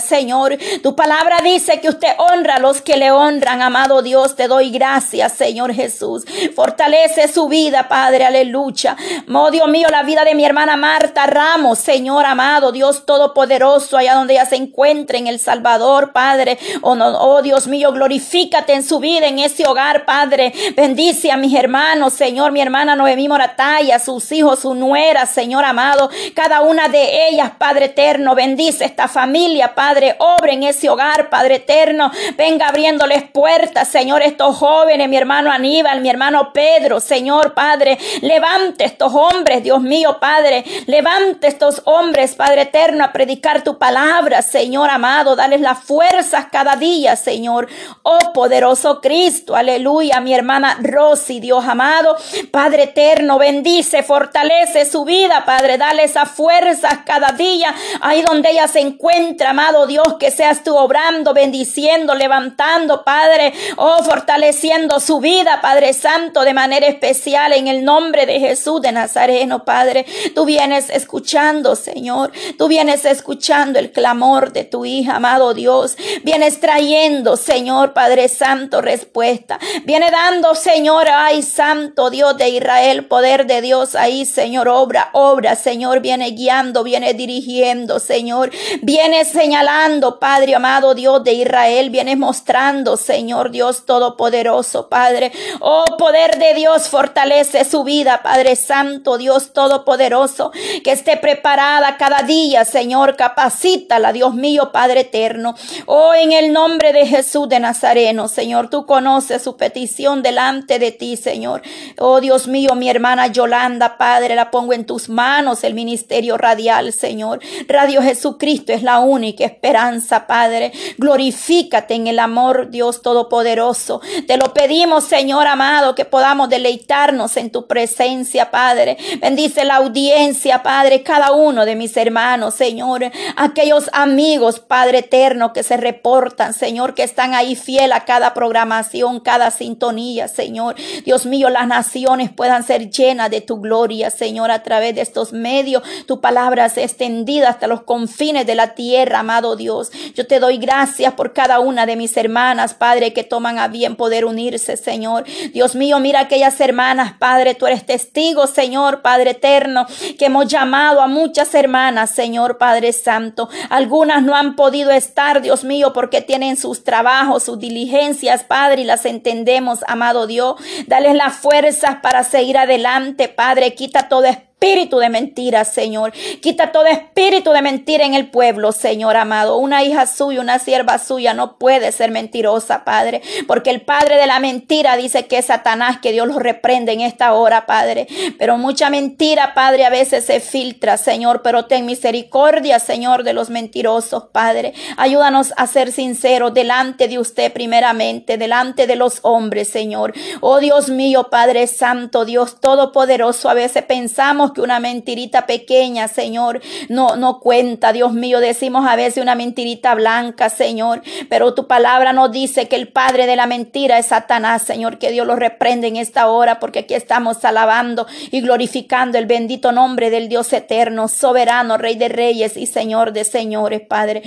Señor. 0.00 0.56
Tu 0.82 0.94
palabra 0.94 1.38
dice 1.42 1.80
que 1.80 1.88
usted 1.88 2.08
honra 2.18 2.56
a 2.56 2.58
los 2.58 2.80
que 2.80 2.96
le 2.96 3.10
honran, 3.10 3.62
amado 3.62 4.02
Dios. 4.02 4.36
Te 4.36 4.48
doy 4.48 4.70
gracias, 4.70 5.32
Señor 5.32 5.74
Jesús. 5.74 6.24
Fortalece 6.54 7.28
su 7.28 7.48
vida, 7.48 7.88
Padre, 7.88 8.24
aleluya. 8.24 8.96
Oh, 9.32 9.50
Dios 9.50 9.68
mío, 9.68 9.88
la 9.90 10.02
vida 10.02 10.24
de 10.24 10.34
mi 10.34 10.44
hermana 10.44 10.76
Marta 10.76 11.26
Ramos, 11.26 11.78
Señor 11.78 12.26
amado, 12.26 12.72
Dios 12.72 13.04
Todopoderoso, 13.04 13.96
allá 13.96 14.14
donde 14.14 14.34
ella 14.34 14.46
se 14.46 14.56
encuentre 14.56 15.18
en 15.18 15.26
El 15.26 15.38
Salvador, 15.38 16.12
Padre. 16.12 16.58
Oh, 16.82 16.92
oh 16.92 17.42
Dios 17.42 17.66
mío, 17.66 17.92
glorifícate 17.92 18.74
en 18.74 18.82
su 18.82 19.00
vida, 19.00 19.26
en 19.26 19.38
ese 19.38 19.66
hogar, 19.66 20.04
Padre. 20.04 20.52
Bendice 20.76 21.30
a 21.32 21.36
mis 21.36 21.54
hermanos, 21.54 22.12
Señor, 22.12 22.52
mi 22.52 22.60
hermana 22.60 22.96
Noemí 22.96 23.28
Morataya, 23.28 23.98
sus 23.98 24.30
hijos, 24.32 24.60
su 24.60 24.74
nuera, 24.74 25.26
Señor 25.26 25.64
amado, 25.64 26.10
cada 26.34 26.60
una 26.62 26.88
de 26.88 27.28
ellas, 27.28 27.52
Padre 27.58 27.86
eterno, 27.86 28.34
bendice 28.34 28.84
esta 28.84 29.08
familia 29.08 29.39
Padre, 29.74 30.16
obre 30.18 30.52
en 30.52 30.64
ese 30.64 30.90
hogar, 30.90 31.30
Padre 31.30 31.56
eterno. 31.56 32.10
Venga 32.36 32.68
abriéndoles 32.68 33.22
puertas, 33.22 33.88
Señor, 33.88 34.22
estos 34.22 34.56
jóvenes, 34.56 35.08
mi 35.08 35.16
hermano 35.16 35.50
Aníbal, 35.50 36.02
mi 36.02 36.10
hermano 36.10 36.52
Pedro, 36.52 37.00
Señor, 37.00 37.54
Padre. 37.54 37.98
Levante 38.20 38.84
estos 38.84 39.14
hombres, 39.14 39.62
Dios 39.62 39.80
mío, 39.80 40.18
Padre. 40.20 40.64
Levante 40.86 41.46
estos 41.46 41.80
hombres, 41.86 42.34
Padre 42.34 42.62
eterno, 42.62 43.02
a 43.02 43.12
predicar 43.12 43.64
tu 43.64 43.78
palabra, 43.78 44.42
Señor 44.42 44.90
amado. 44.90 45.36
Dales 45.36 45.62
las 45.62 45.78
fuerzas 45.78 46.46
cada 46.52 46.76
día, 46.76 47.16
Señor. 47.16 47.68
Oh, 48.02 48.32
poderoso 48.34 49.00
Cristo, 49.00 49.56
aleluya, 49.56 50.20
mi 50.20 50.34
hermana 50.34 50.76
Rosy, 50.82 51.40
Dios 51.40 51.64
amado. 51.66 52.14
Padre 52.50 52.84
eterno, 52.84 53.38
bendice, 53.38 54.02
fortalece 54.02 54.84
su 54.84 55.06
vida, 55.06 55.44
Padre. 55.46 55.78
Dale 55.78 56.04
esas 56.04 56.30
fuerzas 56.30 56.98
cada 57.06 57.32
día, 57.32 57.74
ahí 58.02 58.20
donde 58.20 58.50
ella 58.50 58.68
se 58.68 58.80
encuentra 58.80 59.29
encuentra, 59.30 59.50
amado 59.50 59.86
Dios, 59.86 60.16
que 60.18 60.30
seas 60.30 60.64
tú 60.64 60.76
obrando, 60.76 61.32
bendiciendo, 61.32 62.14
levantando, 62.14 63.04
Padre, 63.04 63.52
oh, 63.76 64.02
fortaleciendo 64.02 64.98
su 64.98 65.20
vida, 65.20 65.60
Padre 65.60 65.92
Santo, 65.92 66.42
de 66.42 66.52
manera 66.52 66.86
especial 66.86 67.52
en 67.52 67.68
el 67.68 67.84
nombre 67.84 68.26
de 68.26 68.40
Jesús 68.40 68.82
de 68.82 68.92
Nazareno, 68.92 69.64
Padre. 69.64 70.04
Tú 70.34 70.44
vienes 70.44 70.90
escuchando, 70.90 71.76
Señor, 71.76 72.32
tú 72.58 72.66
vienes 72.68 73.04
escuchando 73.04 73.78
el 73.78 73.92
clamor 73.92 74.52
de 74.52 74.64
tu 74.64 74.84
hija, 74.84 75.16
amado 75.16 75.54
Dios. 75.54 75.96
Vienes 76.24 76.60
trayendo, 76.60 77.36
Señor, 77.36 77.92
Padre 77.92 78.28
Santo, 78.28 78.80
respuesta. 78.80 79.58
Viene 79.84 80.10
dando, 80.10 80.54
Señor, 80.54 81.06
ay, 81.08 81.42
Santo 81.42 82.10
Dios 82.10 82.36
de 82.36 82.48
Israel, 82.48 83.06
poder 83.06 83.46
de 83.46 83.60
Dios 83.60 83.94
ahí, 83.94 84.24
Señor, 84.24 84.68
obra, 84.68 85.10
obra, 85.12 85.54
Señor, 85.54 86.00
viene 86.00 86.30
guiando, 86.30 86.82
viene 86.82 87.14
dirigiendo, 87.14 88.00
Señor, 88.00 88.50
viene 88.82 89.19
señalando, 89.24 90.18
Padre 90.18 90.54
amado 90.54 90.94
Dios 90.94 91.22
de 91.24 91.32
Israel, 91.32 91.90
viene 91.90 92.16
mostrando, 92.16 92.96
Señor 92.96 93.50
Dios 93.50 93.84
Todopoderoso, 93.84 94.88
Padre. 94.88 95.32
Oh, 95.60 95.84
poder 95.98 96.38
de 96.38 96.54
Dios, 96.54 96.88
fortalece 96.88 97.64
su 97.64 97.84
vida, 97.84 98.22
Padre 98.22 98.56
Santo, 98.56 99.18
Dios 99.18 99.52
Todopoderoso, 99.52 100.52
que 100.82 100.92
esté 100.92 101.16
preparada 101.16 101.96
cada 101.96 102.22
día, 102.22 102.64
Señor, 102.64 103.16
capacítala, 103.16 104.12
Dios 104.12 104.34
mío, 104.34 104.70
Padre 104.72 105.00
eterno. 105.00 105.54
Oh, 105.86 106.14
en 106.14 106.32
el 106.32 106.52
nombre 106.52 106.92
de 106.92 107.06
Jesús 107.06 107.48
de 107.48 107.60
Nazareno, 107.60 108.28
Señor, 108.28 108.70
tú 108.70 108.86
conoces 108.86 109.42
su 109.42 109.56
petición 109.56 110.22
delante 110.22 110.78
de 110.78 110.92
ti, 110.92 111.16
Señor. 111.16 111.62
Oh, 111.98 112.20
Dios 112.20 112.48
mío, 112.48 112.74
mi 112.74 112.88
hermana 112.88 113.26
Yolanda, 113.26 113.98
Padre, 113.98 114.34
la 114.34 114.50
pongo 114.50 114.72
en 114.72 114.86
tus 114.86 115.08
manos, 115.08 115.64
el 115.64 115.74
ministerio 115.74 116.36
radial, 116.36 116.92
Señor. 116.92 117.40
Radio 117.68 118.02
Jesucristo 118.02 118.72
es 118.72 118.82
la 118.82 118.98
única 118.98 119.09
esperanza, 119.18 120.26
Padre. 120.26 120.72
Glorifícate 120.98 121.94
en 121.94 122.06
el 122.06 122.18
amor, 122.18 122.70
Dios 122.70 123.02
Todopoderoso. 123.02 124.00
Te 124.26 124.36
lo 124.36 124.54
pedimos, 124.54 125.04
Señor 125.04 125.46
amado, 125.46 125.94
que 125.94 126.04
podamos 126.04 126.48
deleitarnos 126.48 127.36
en 127.36 127.50
tu 127.50 127.66
presencia, 127.66 128.50
Padre. 128.50 128.96
Bendice 129.20 129.64
la 129.64 129.76
audiencia, 129.76 130.62
Padre, 130.62 131.02
cada 131.02 131.32
uno 131.32 131.64
de 131.64 131.76
mis 131.76 131.96
hermanos, 131.96 132.54
Señor. 132.54 133.10
Aquellos 133.36 133.90
amigos, 133.92 134.60
Padre 134.60 134.98
eterno, 134.98 135.52
que 135.52 135.62
se 135.62 135.76
reportan, 135.76 136.54
Señor, 136.54 136.94
que 136.94 137.02
están 137.02 137.34
ahí 137.34 137.56
fiel 137.56 137.92
a 137.92 138.04
cada 138.04 138.34
programación, 138.34 139.20
cada 139.20 139.50
sintonía, 139.50 140.28
Señor. 140.28 140.76
Dios 141.04 141.26
mío, 141.26 141.50
las 141.50 141.66
naciones 141.66 142.30
puedan 142.30 142.62
ser 142.62 142.90
llenas 142.90 143.30
de 143.30 143.40
tu 143.40 143.60
gloria, 143.60 144.10
Señor, 144.10 144.50
a 144.50 144.62
través 144.62 144.94
de 144.94 145.00
estos 145.00 145.32
medios. 145.32 145.82
Tu 146.06 146.20
palabra 146.20 146.68
se 146.68 146.84
extendida 146.84 147.48
hasta 147.48 147.66
los 147.66 147.82
confines 147.82 148.46
de 148.46 148.54
la 148.54 148.74
tierra, 148.74 148.89
amado 148.96 149.56
Dios. 149.56 149.90
Yo 150.14 150.26
te 150.26 150.40
doy 150.40 150.58
gracias 150.58 151.14
por 151.14 151.32
cada 151.32 151.60
una 151.60 151.86
de 151.86 151.96
mis 151.96 152.16
hermanas, 152.16 152.74
Padre, 152.74 153.12
que 153.12 153.24
toman 153.24 153.58
a 153.58 153.68
bien 153.68 153.96
poder 153.96 154.24
unirse, 154.24 154.76
Señor. 154.76 155.24
Dios 155.52 155.74
mío, 155.74 155.98
mira 156.00 156.20
aquellas 156.20 156.60
hermanas, 156.60 157.14
Padre, 157.18 157.54
tú 157.54 157.66
eres 157.66 157.86
testigo, 157.86 158.46
Señor, 158.46 159.02
Padre 159.02 159.30
eterno, 159.30 159.86
que 160.18 160.26
hemos 160.26 160.48
llamado 160.48 161.00
a 161.00 161.06
muchas 161.06 161.54
hermanas, 161.54 162.10
Señor, 162.10 162.58
Padre 162.58 162.92
Santo. 162.92 163.48
Algunas 163.68 164.22
no 164.22 164.34
han 164.34 164.56
podido 164.56 164.90
estar, 164.90 165.42
Dios 165.42 165.64
mío, 165.64 165.92
porque 165.92 166.20
tienen 166.20 166.56
sus 166.56 166.84
trabajos, 166.84 167.44
sus 167.44 167.58
diligencias, 167.58 168.44
Padre, 168.44 168.82
y 168.82 168.84
las 168.84 169.04
entendemos, 169.06 169.80
amado 169.86 170.26
Dios. 170.26 170.56
Dales 170.86 171.14
las 171.14 171.34
fuerzas 171.36 171.96
para 172.02 172.24
seguir 172.24 172.58
adelante, 172.58 173.28
Padre. 173.28 173.74
Quita 173.74 174.08
todo 174.08 174.24
espíritu 174.24 174.49
espíritu 174.60 174.98
de 174.98 175.08
mentira, 175.08 175.64
Señor. 175.64 176.12
Quita 176.42 176.70
todo 176.70 176.84
espíritu 176.84 177.50
de 177.52 177.62
mentira 177.62 178.04
en 178.04 178.12
el 178.12 178.30
pueblo, 178.30 178.72
Señor 178.72 179.16
amado. 179.16 179.56
Una 179.56 179.82
hija 179.82 180.06
suya, 180.06 180.42
una 180.42 180.58
sierva 180.58 180.98
suya 180.98 181.32
no 181.32 181.56
puede 181.56 181.92
ser 181.92 182.10
mentirosa, 182.10 182.84
Padre, 182.84 183.22
porque 183.46 183.70
el 183.70 183.80
padre 183.80 184.16
de 184.16 184.26
la 184.26 184.38
mentira 184.38 184.98
dice 184.98 185.26
que 185.26 185.38
es 185.38 185.46
Satanás, 185.46 186.00
que 186.02 186.12
Dios 186.12 186.28
lo 186.28 186.38
reprende 186.38 186.92
en 186.92 187.00
esta 187.00 187.32
hora, 187.32 187.64
Padre. 187.64 188.06
Pero 188.38 188.58
mucha 188.58 188.90
mentira, 188.90 189.54
Padre, 189.54 189.86
a 189.86 189.90
veces 189.90 190.26
se 190.26 190.40
filtra, 190.40 190.98
Señor, 190.98 191.40
pero 191.40 191.64
ten 191.64 191.86
misericordia, 191.86 192.80
Señor, 192.80 193.22
de 193.22 193.32
los 193.32 193.48
mentirosos, 193.48 194.24
Padre. 194.30 194.74
Ayúdanos 194.98 195.54
a 195.56 195.66
ser 195.66 195.90
sinceros 195.90 196.52
delante 196.52 197.08
de 197.08 197.18
usted 197.18 197.50
primeramente, 197.50 198.36
delante 198.36 198.86
de 198.86 198.96
los 198.96 199.20
hombres, 199.22 199.68
Señor. 199.68 200.12
Oh 200.42 200.60
Dios 200.60 200.90
mío, 200.90 201.28
Padre 201.30 201.66
Santo, 201.66 202.26
Dios 202.26 202.60
Todopoderoso, 202.60 203.48
a 203.48 203.54
veces 203.54 203.84
pensamos 203.84 204.49
que 204.52 204.60
una 204.60 204.80
mentirita 204.80 205.46
pequeña, 205.46 206.08
Señor, 206.08 206.60
no, 206.88 207.16
no 207.16 207.40
cuenta. 207.40 207.92
Dios 207.92 208.12
mío, 208.12 208.40
decimos 208.40 208.86
a 208.86 208.96
veces 208.96 209.22
una 209.22 209.34
mentirita 209.34 209.94
blanca, 209.94 210.48
Señor, 210.48 211.02
pero 211.28 211.54
tu 211.54 211.66
palabra 211.66 212.12
nos 212.12 212.30
dice 212.32 212.68
que 212.68 212.76
el 212.76 212.88
padre 212.88 213.26
de 213.26 213.36
la 213.36 213.46
mentira 213.46 213.98
es 213.98 214.06
Satanás, 214.06 214.62
Señor, 214.62 214.98
que 214.98 215.10
Dios 215.10 215.26
lo 215.26 215.36
reprende 215.36 215.86
en 215.88 215.96
esta 215.96 216.28
hora, 216.28 216.60
porque 216.60 216.80
aquí 216.80 216.94
estamos 216.94 217.44
alabando 217.44 218.06
y 218.30 218.40
glorificando 218.40 219.18
el 219.18 219.26
bendito 219.26 219.72
nombre 219.72 220.10
del 220.10 220.28
Dios 220.28 220.52
eterno, 220.52 221.08
soberano, 221.08 221.78
Rey 221.78 221.96
de 221.96 222.08
reyes 222.08 222.56
y 222.56 222.66
Señor 222.66 223.12
de 223.12 223.24
señores, 223.24 223.80
Padre. 223.80 224.22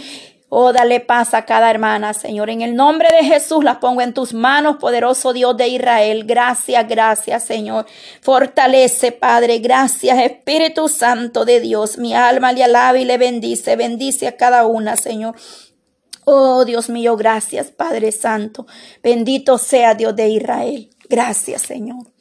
Oh, 0.56 0.72
dale 0.72 1.00
paz 1.00 1.34
a 1.34 1.46
cada 1.46 1.72
hermana, 1.72 2.14
Señor. 2.14 2.52
En 2.52 2.62
el 2.62 2.76
nombre 2.76 3.10
de 3.10 3.26
Jesús 3.26 3.64
las 3.64 3.78
pongo 3.78 4.02
en 4.02 4.14
tus 4.14 4.36
manos, 4.36 4.78
poderoso 4.78 5.34
Dios 5.34 5.58
de 5.58 5.68
Israel. 5.68 6.26
Gracias, 6.28 6.88
gracias, 6.88 7.44
Señor. 7.44 7.88
Fortalece, 8.22 9.12
Padre. 9.12 9.58
Gracias, 9.58 10.16
Espíritu 10.20 10.90
Santo 10.90 11.44
de 11.44 11.60
Dios. 11.60 11.98
Mi 11.98 12.14
alma 12.14 12.54
le 12.54 12.64
alaba 12.64 13.00
y 13.00 13.04
le 13.04 13.18
bendice. 13.18 13.76
Bendice 13.76 14.28
a 14.28 14.38
cada 14.38 14.68
una, 14.68 14.96
Señor. 14.96 15.34
Oh, 16.24 16.66
Dios 16.66 16.88
mío, 16.88 17.18
gracias, 17.18 17.72
Padre 17.72 18.12
Santo. 18.12 18.68
Bendito 19.02 19.58
sea 19.58 19.96
Dios 19.96 20.16
de 20.16 20.30
Israel. 20.30 20.92
Gracias, 21.10 21.64
Señor. 21.64 22.14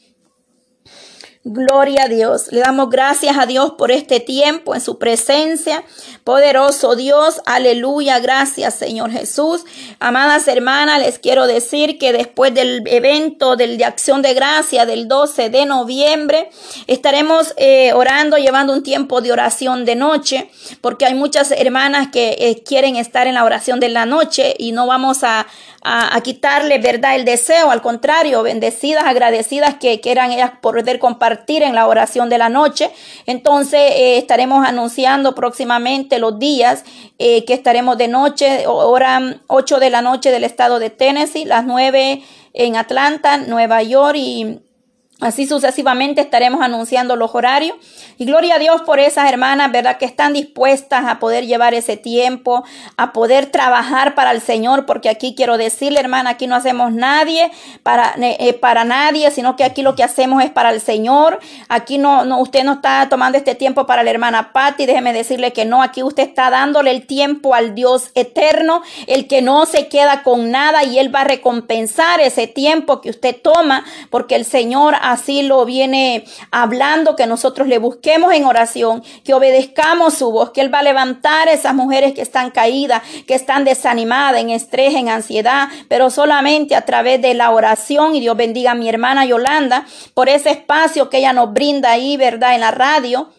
Gloria 1.44 2.04
a 2.04 2.08
Dios. 2.08 2.52
Le 2.52 2.60
damos 2.60 2.88
gracias 2.88 3.36
a 3.36 3.46
Dios 3.46 3.72
por 3.76 3.90
este 3.90 4.20
tiempo 4.20 4.76
en 4.76 4.80
su 4.80 4.98
presencia. 4.98 5.82
Poderoso 6.24 6.94
Dios. 6.94 7.40
Aleluya. 7.46 8.20
Gracias 8.20 8.74
Señor 8.74 9.10
Jesús. 9.10 9.64
Amadas 9.98 10.46
hermanas, 10.46 11.00
les 11.00 11.18
quiero 11.18 11.48
decir 11.48 11.98
que 11.98 12.12
después 12.12 12.54
del 12.54 12.86
evento 12.86 13.56
del 13.56 13.76
de 13.76 13.84
acción 13.84 14.22
de 14.22 14.34
gracia 14.34 14.86
del 14.86 15.08
12 15.08 15.50
de 15.50 15.66
noviembre, 15.66 16.50
estaremos 16.86 17.54
eh, 17.56 17.92
orando, 17.92 18.36
llevando 18.36 18.72
un 18.72 18.84
tiempo 18.84 19.20
de 19.20 19.32
oración 19.32 19.84
de 19.84 19.96
noche, 19.96 20.50
porque 20.80 21.06
hay 21.06 21.14
muchas 21.14 21.50
hermanas 21.50 22.08
que 22.12 22.36
eh, 22.38 22.62
quieren 22.62 22.96
estar 22.96 23.26
en 23.26 23.34
la 23.34 23.44
oración 23.44 23.80
de 23.80 23.88
la 23.88 24.06
noche 24.06 24.54
y 24.58 24.72
no 24.72 24.86
vamos 24.86 25.24
a, 25.24 25.46
a, 25.84 26.20
quitarle, 26.20 26.78
¿verdad?, 26.78 27.16
el 27.16 27.24
deseo. 27.24 27.70
Al 27.70 27.82
contrario, 27.82 28.42
bendecidas, 28.42 29.04
agradecidas 29.04 29.74
que 29.74 30.00
quieran 30.00 30.30
ellas 30.30 30.52
poder 30.60 30.98
compartir 30.98 31.62
en 31.62 31.74
la 31.74 31.86
oración 31.88 32.28
de 32.28 32.38
la 32.38 32.48
noche. 32.48 32.90
Entonces, 33.26 33.80
eh, 33.80 34.18
estaremos 34.18 34.66
anunciando 34.66 35.34
próximamente 35.34 36.11
los 36.18 36.38
días 36.38 36.84
eh, 37.18 37.44
que 37.44 37.54
estaremos 37.54 37.98
de 37.98 38.08
noche, 38.08 38.66
hora 38.66 39.40
8 39.46 39.78
de 39.78 39.90
la 39.90 40.02
noche 40.02 40.30
del 40.30 40.44
estado 40.44 40.78
de 40.78 40.90
Tennessee, 40.90 41.44
las 41.44 41.64
9 41.64 42.22
en 42.54 42.76
Atlanta, 42.76 43.38
Nueva 43.38 43.82
York 43.82 44.16
y 44.16 44.60
Así 45.22 45.46
sucesivamente 45.46 46.20
estaremos 46.20 46.62
anunciando 46.62 47.14
los 47.14 47.32
horarios. 47.32 47.76
Y 48.18 48.24
gloria 48.24 48.56
a 48.56 48.58
Dios 48.58 48.82
por 48.82 48.98
esas 48.98 49.30
hermanas, 49.30 49.70
¿verdad? 49.70 49.96
Que 49.96 50.04
están 50.04 50.32
dispuestas 50.32 51.04
a 51.06 51.20
poder 51.20 51.46
llevar 51.46 51.74
ese 51.74 51.96
tiempo, 51.96 52.64
a 52.96 53.12
poder 53.12 53.46
trabajar 53.46 54.16
para 54.16 54.32
el 54.32 54.40
Señor, 54.40 54.84
porque 54.84 55.08
aquí 55.08 55.34
quiero 55.36 55.58
decirle, 55.58 56.00
hermana, 56.00 56.30
aquí 56.30 56.48
no 56.48 56.56
hacemos 56.56 56.92
nadie 56.92 57.52
para, 57.84 58.14
eh, 58.18 58.52
para 58.54 58.84
nadie, 58.84 59.30
sino 59.30 59.54
que 59.54 59.62
aquí 59.62 59.82
lo 59.82 59.94
que 59.94 60.02
hacemos 60.02 60.42
es 60.42 60.50
para 60.50 60.70
el 60.70 60.80
Señor. 60.80 61.38
Aquí 61.68 61.98
no, 61.98 62.24
no, 62.24 62.40
usted 62.40 62.64
no 62.64 62.72
está 62.72 63.08
tomando 63.08 63.38
este 63.38 63.54
tiempo 63.54 63.86
para 63.86 64.02
la 64.02 64.10
hermana 64.10 64.52
Patti, 64.52 64.86
déjeme 64.86 65.12
decirle 65.12 65.52
que 65.52 65.64
no, 65.64 65.82
aquí 65.82 66.02
usted 66.02 66.24
está 66.24 66.50
dándole 66.50 66.90
el 66.90 67.06
tiempo 67.06 67.54
al 67.54 67.76
Dios 67.76 68.10
eterno, 68.16 68.82
el 69.06 69.28
que 69.28 69.40
no 69.40 69.66
se 69.66 69.86
queda 69.86 70.24
con 70.24 70.50
nada 70.50 70.82
y 70.82 70.98
Él 70.98 71.14
va 71.14 71.20
a 71.20 71.24
recompensar 71.24 72.20
ese 72.20 72.48
tiempo 72.48 73.00
que 73.00 73.10
usted 73.10 73.36
toma, 73.40 73.84
porque 74.10 74.34
el 74.34 74.44
Señor 74.44 74.96
ha 75.00 75.11
así 75.12 75.42
lo 75.42 75.64
viene 75.64 76.24
hablando, 76.50 77.16
que 77.16 77.26
nosotros 77.26 77.68
le 77.68 77.78
busquemos 77.78 78.32
en 78.34 78.44
oración, 78.44 79.02
que 79.24 79.34
obedezcamos 79.34 80.14
su 80.14 80.30
voz, 80.32 80.50
que 80.50 80.60
Él 80.60 80.72
va 80.72 80.80
a 80.80 80.82
levantar 80.82 81.48
a 81.48 81.52
esas 81.52 81.74
mujeres 81.74 82.12
que 82.12 82.22
están 82.22 82.50
caídas, 82.50 83.02
que 83.26 83.34
están 83.34 83.64
desanimadas, 83.64 84.40
en 84.40 84.50
estrés, 84.50 84.94
en 84.94 85.08
ansiedad, 85.08 85.68
pero 85.88 86.10
solamente 86.10 86.74
a 86.74 86.84
través 86.84 87.20
de 87.22 87.34
la 87.34 87.50
oración. 87.50 88.14
Y 88.16 88.20
Dios 88.20 88.36
bendiga 88.36 88.72
a 88.72 88.74
mi 88.74 88.88
hermana 88.88 89.24
Yolanda 89.24 89.86
por 90.14 90.28
ese 90.28 90.50
espacio 90.50 91.10
que 91.10 91.18
ella 91.18 91.32
nos 91.32 91.52
brinda 91.52 91.90
ahí, 91.92 92.16
¿verdad? 92.16 92.54
En 92.54 92.60
la 92.60 92.70
radio. 92.70 93.30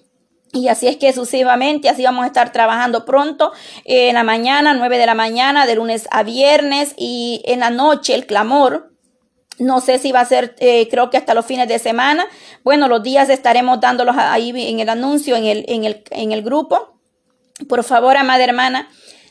Y 0.52 0.68
así 0.68 0.88
es 0.88 0.98
que 0.98 1.12
sucesivamente, 1.14 1.90
así 1.90 2.04
vamos 2.04 2.24
a 2.24 2.28
estar 2.28 2.52
trabajando 2.52 3.06
pronto, 3.06 3.52
en 3.86 4.14
la 4.14 4.24
mañana, 4.24 4.76
9 4.76 5.00
de 5.00 5.06
la 5.08 5.16
mañana, 5.16 5.66
de 5.66 5.74
lunes 5.74 6.08
a 6.12 6.22
viernes, 6.22 6.94
y 6.96 7.42
en 7.46 7.62
la 7.62 7.72
noche 7.72 8.14
el 8.14 8.28
clamor, 8.28 8.93
no 9.60 9.82
sé 9.82 10.00
si 10.00 10.12
va 10.12 10.22
a 10.22 10.26
ser, 10.26 10.56
eh, 10.60 10.88
creo 10.90 11.10
que 11.10 11.18
hasta 11.18 11.34
los 11.34 11.46
fines 11.46 11.68
de 11.68 11.80
semana. 11.80 12.26
Bueno, 12.64 12.88
los 12.88 13.04
días 13.04 13.30
estaremos 13.30 13.80
dándolos 13.80 14.16
ahí 14.18 14.52
en 14.56 14.80
el 14.80 14.90
anuncio, 14.90 15.36
en 15.36 15.46
el, 15.46 15.66
en 15.68 15.86
el, 15.86 16.04
en 16.12 16.32
el 16.32 16.42
grupo. 16.42 16.98
Por 17.70 17.84
favor, 17.84 18.18
amada 18.18 18.44
hermana, 18.44 18.90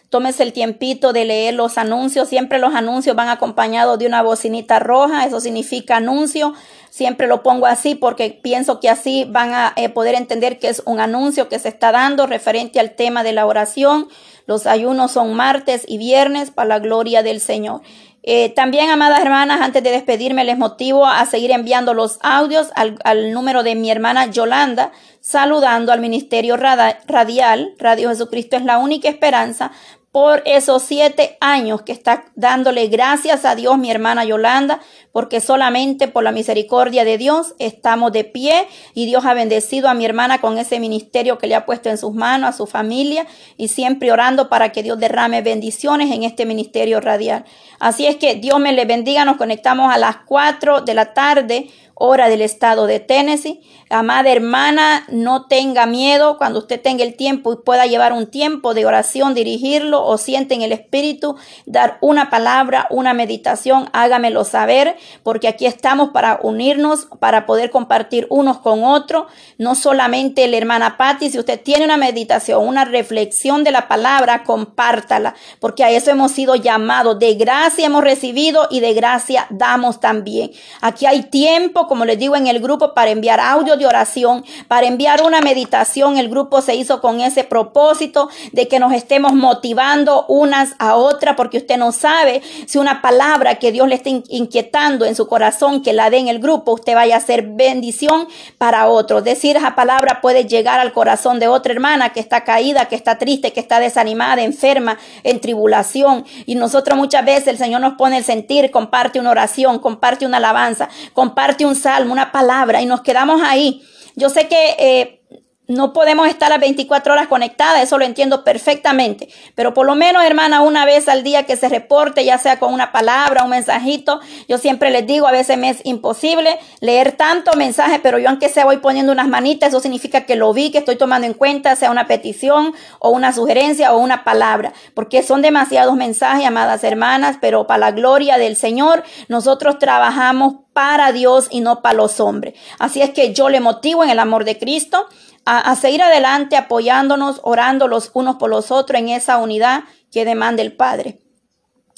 tómese 0.08 0.42
el 0.44 0.52
tiempito 0.52 1.12
de 1.12 1.24
leer 1.24 1.54
los 1.54 1.76
anuncios. 1.76 2.28
Siempre 2.28 2.58
los 2.58 2.74
anuncios 2.74 3.16
van 3.16 3.28
acompañados 3.28 3.98
de 3.98 4.06
una 4.06 4.22
bocinita 4.22 4.78
roja, 4.78 5.26
eso 5.26 5.40
significa 5.40 5.96
anuncio. 5.96 6.54
Siempre 6.90 7.26
lo 7.26 7.42
pongo 7.42 7.66
así 7.66 7.94
porque 7.94 8.38
pienso 8.42 8.78
que 8.78 8.90
así 8.90 9.24
van 9.28 9.54
a 9.54 9.72
eh, 9.76 9.88
poder 9.88 10.14
entender 10.14 10.58
que 10.58 10.68
es 10.68 10.82
un 10.84 11.00
anuncio 11.00 11.48
que 11.48 11.58
se 11.58 11.68
está 11.68 11.90
dando 11.90 12.26
referente 12.26 12.78
al 12.78 12.94
tema 12.94 13.22
de 13.22 13.32
la 13.32 13.46
oración. 13.46 14.08
Los 14.46 14.66
ayunos 14.66 15.12
son 15.12 15.34
martes 15.34 15.84
y 15.88 15.96
viernes 15.96 16.50
para 16.50 16.68
la 16.68 16.78
gloria 16.80 17.22
del 17.22 17.40
Señor. 17.40 17.80
Eh, 18.24 18.50
también, 18.50 18.90
amadas 18.90 19.20
hermanas, 19.20 19.60
antes 19.60 19.82
de 19.82 19.90
despedirme, 19.90 20.44
les 20.44 20.56
motivo 20.56 21.06
a 21.06 21.26
seguir 21.26 21.50
enviando 21.50 21.92
los 21.92 22.18
audios 22.22 22.70
al, 22.76 22.98
al 23.04 23.32
número 23.32 23.62
de 23.62 23.74
mi 23.74 23.90
hermana 23.90 24.26
Yolanda, 24.26 24.92
saludando 25.20 25.92
al 25.92 26.00
Ministerio 26.00 26.56
Radial. 26.56 27.74
Radio 27.78 28.10
Jesucristo 28.10 28.56
es 28.56 28.64
la 28.64 28.78
única 28.78 29.08
esperanza 29.08 29.72
por 30.12 30.42
esos 30.44 30.82
siete 30.82 31.38
años 31.40 31.80
que 31.82 31.92
está 31.92 32.26
dándole 32.34 32.86
gracias 32.88 33.46
a 33.46 33.54
Dios 33.54 33.78
mi 33.78 33.90
hermana 33.90 34.26
Yolanda, 34.26 34.80
porque 35.10 35.40
solamente 35.40 36.06
por 36.06 36.22
la 36.22 36.32
misericordia 36.32 37.04
de 37.06 37.16
Dios 37.16 37.54
estamos 37.58 38.12
de 38.12 38.24
pie 38.24 38.68
y 38.92 39.06
Dios 39.06 39.24
ha 39.24 39.32
bendecido 39.32 39.88
a 39.88 39.94
mi 39.94 40.04
hermana 40.04 40.42
con 40.42 40.58
ese 40.58 40.78
ministerio 40.80 41.38
que 41.38 41.46
le 41.46 41.54
ha 41.54 41.64
puesto 41.64 41.88
en 41.88 41.96
sus 41.96 42.12
manos, 42.12 42.50
a 42.50 42.52
su 42.52 42.66
familia 42.66 43.26
y 43.56 43.68
siempre 43.68 44.12
orando 44.12 44.50
para 44.50 44.70
que 44.70 44.82
Dios 44.82 44.98
derrame 44.98 45.40
bendiciones 45.40 46.14
en 46.14 46.24
este 46.24 46.44
ministerio 46.44 47.00
radial. 47.00 47.46
Así 47.80 48.06
es 48.06 48.16
que 48.16 48.34
Dios 48.34 48.60
me 48.60 48.74
le 48.74 48.84
bendiga, 48.84 49.24
nos 49.24 49.38
conectamos 49.38 49.94
a 49.94 49.96
las 49.96 50.18
cuatro 50.26 50.82
de 50.82 50.92
la 50.92 51.14
tarde 51.14 51.70
hora 51.94 52.28
del 52.28 52.42
estado 52.42 52.86
de 52.86 53.00
Tennessee. 53.00 53.60
Amada 53.90 54.30
hermana, 54.30 55.04
no 55.08 55.46
tenga 55.46 55.84
miedo 55.84 56.38
cuando 56.38 56.60
usted 56.60 56.80
tenga 56.80 57.04
el 57.04 57.14
tiempo 57.14 57.52
y 57.52 57.56
pueda 57.56 57.84
llevar 57.84 58.14
un 58.14 58.26
tiempo 58.26 58.72
de 58.72 58.86
oración, 58.86 59.34
dirigirlo 59.34 60.02
o 60.02 60.16
siente 60.16 60.54
en 60.54 60.62
el 60.62 60.72
espíritu, 60.72 61.36
dar 61.66 61.98
una 62.00 62.30
palabra, 62.30 62.86
una 62.88 63.12
meditación, 63.12 63.90
hágamelo 63.92 64.44
saber, 64.44 64.96
porque 65.22 65.46
aquí 65.46 65.66
estamos 65.66 66.08
para 66.10 66.40
unirnos, 66.42 67.06
para 67.18 67.44
poder 67.44 67.70
compartir 67.70 68.26
unos 68.30 68.58
con 68.58 68.82
otros. 68.82 69.26
No 69.58 69.74
solamente 69.74 70.48
la 70.48 70.56
hermana 70.56 70.96
Patti, 70.96 71.30
si 71.30 71.38
usted 71.38 71.60
tiene 71.60 71.84
una 71.84 71.98
meditación, 71.98 72.66
una 72.66 72.86
reflexión 72.86 73.62
de 73.62 73.72
la 73.72 73.88
palabra, 73.88 74.42
compártala, 74.44 75.34
porque 75.60 75.84
a 75.84 75.90
eso 75.90 76.10
hemos 76.10 76.32
sido 76.32 76.54
llamados. 76.54 77.18
De 77.18 77.34
gracia 77.34 77.86
hemos 77.86 78.02
recibido 78.02 78.68
y 78.70 78.80
de 78.80 78.94
gracia 78.94 79.46
damos 79.50 80.00
también. 80.00 80.50
Aquí 80.80 81.04
hay 81.04 81.24
tiempo 81.24 81.81
como 81.86 82.04
les 82.04 82.18
digo 82.18 82.36
en 82.36 82.46
el 82.46 82.60
grupo, 82.60 82.94
para 82.94 83.10
enviar 83.10 83.40
audio 83.40 83.76
de 83.76 83.86
oración, 83.86 84.44
para 84.68 84.86
enviar 84.86 85.22
una 85.22 85.40
meditación. 85.40 86.16
El 86.16 86.28
grupo 86.28 86.60
se 86.60 86.74
hizo 86.74 87.00
con 87.00 87.20
ese 87.20 87.44
propósito 87.44 88.28
de 88.52 88.68
que 88.68 88.78
nos 88.78 88.92
estemos 88.92 89.32
motivando 89.32 90.24
unas 90.28 90.74
a 90.78 90.96
otras, 90.96 91.36
porque 91.36 91.58
usted 91.58 91.76
no 91.76 91.92
sabe 91.92 92.42
si 92.66 92.78
una 92.78 93.02
palabra 93.02 93.56
que 93.56 93.72
Dios 93.72 93.88
le 93.88 93.94
está 93.96 94.10
inquietando 94.10 95.04
en 95.04 95.14
su 95.14 95.26
corazón, 95.26 95.82
que 95.82 95.92
la 95.92 96.10
dé 96.10 96.18
en 96.18 96.28
el 96.28 96.38
grupo, 96.38 96.72
usted 96.72 96.94
vaya 96.94 97.16
a 97.16 97.20
ser 97.20 97.42
bendición 97.42 98.28
para 98.58 98.88
otros. 98.88 99.24
Decir 99.24 99.56
esa 99.56 99.74
palabra 99.74 100.20
puede 100.20 100.46
llegar 100.46 100.80
al 100.80 100.92
corazón 100.92 101.38
de 101.38 101.48
otra 101.48 101.72
hermana 101.72 102.10
que 102.10 102.20
está 102.20 102.44
caída, 102.44 102.86
que 102.86 102.96
está 102.96 103.18
triste, 103.18 103.52
que 103.52 103.60
está 103.60 103.80
desanimada, 103.80 104.42
enferma, 104.42 104.98
en 105.22 105.40
tribulación. 105.40 106.24
Y 106.46 106.54
nosotros 106.54 106.96
muchas 106.98 107.24
veces 107.24 107.48
el 107.48 107.58
Señor 107.58 107.80
nos 107.80 107.94
pone 107.94 108.18
el 108.18 108.24
sentir, 108.24 108.70
comparte 108.70 109.20
una 109.20 109.30
oración, 109.30 109.78
comparte 109.78 110.26
una 110.26 110.38
alabanza, 110.38 110.88
comparte 111.12 111.66
un 111.66 111.71
salmo, 111.76 112.12
una 112.12 112.32
palabra 112.32 112.82
y 112.82 112.86
nos 112.86 113.02
quedamos 113.02 113.42
ahí. 113.42 113.82
Yo 114.16 114.28
sé 114.28 114.48
que 114.48 114.76
eh, 114.78 115.21
no 115.68 115.92
podemos 115.92 116.28
estar 116.28 116.50
las 116.50 116.60
24 116.60 117.12
horas 117.12 117.28
conectadas, 117.28 117.82
eso 117.82 117.96
lo 117.96 118.04
entiendo 118.04 118.42
perfectamente, 118.42 119.28
pero 119.54 119.72
por 119.72 119.86
lo 119.86 119.94
menos, 119.94 120.24
hermana, 120.24 120.60
una 120.60 120.84
vez 120.84 121.08
al 121.08 121.22
día 121.22 121.44
que 121.44 121.56
se 121.56 121.68
reporte, 121.68 122.24
ya 122.24 122.36
sea 122.38 122.58
con 122.58 122.74
una 122.74 122.90
palabra, 122.90 123.44
un 123.44 123.50
mensajito, 123.50 124.20
yo 124.48 124.58
siempre 124.58 124.90
les 124.90 125.06
digo, 125.06 125.28
a 125.28 125.32
veces 125.32 125.56
me 125.56 125.70
es 125.70 125.80
imposible 125.84 126.58
leer 126.80 127.12
tanto 127.12 127.52
mensaje, 127.56 128.00
pero 128.00 128.18
yo 128.18 128.28
aunque 128.28 128.48
sea 128.48 128.64
voy 128.64 128.78
poniendo 128.78 129.12
unas 129.12 129.28
manitas, 129.28 129.68
eso 129.68 129.80
significa 129.80 130.26
que 130.26 130.34
lo 130.34 130.52
vi, 130.52 130.72
que 130.72 130.78
estoy 130.78 130.96
tomando 130.96 131.26
en 131.26 131.34
cuenta, 131.34 131.76
sea 131.76 131.90
una 131.90 132.06
petición 132.06 132.74
o 132.98 133.10
una 133.10 133.32
sugerencia 133.32 133.92
o 133.92 133.98
una 133.98 134.24
palabra, 134.24 134.72
porque 134.94 135.22
son 135.22 135.42
demasiados 135.42 135.94
mensajes, 135.94 136.46
amadas 136.46 136.82
hermanas, 136.82 137.38
pero 137.40 137.68
para 137.68 137.78
la 137.78 137.90
gloria 137.92 138.36
del 138.36 138.56
Señor, 138.56 139.04
nosotros 139.28 139.78
trabajamos 139.78 140.54
para 140.72 141.12
Dios 141.12 141.48
y 141.50 141.60
no 141.60 141.82
para 141.82 141.94
los 141.94 142.18
hombres. 142.20 142.54
Así 142.78 143.02
es 143.02 143.10
que 143.10 143.32
yo 143.32 143.48
le 143.48 143.60
motivo 143.60 144.04
en 144.04 144.10
el 144.10 144.18
amor 144.18 144.44
de 144.44 144.58
Cristo 144.58 145.06
a, 145.44 145.74
seguir 145.76 146.02
adelante 146.02 146.56
apoyándonos, 146.56 147.40
orando 147.42 147.88
los 147.88 148.10
unos 148.14 148.36
por 148.36 148.50
los 148.50 148.70
otros 148.70 149.00
en 149.00 149.08
esa 149.08 149.38
unidad 149.38 149.84
que 150.10 150.24
demanda 150.24 150.62
el 150.62 150.72
Padre. 150.72 151.18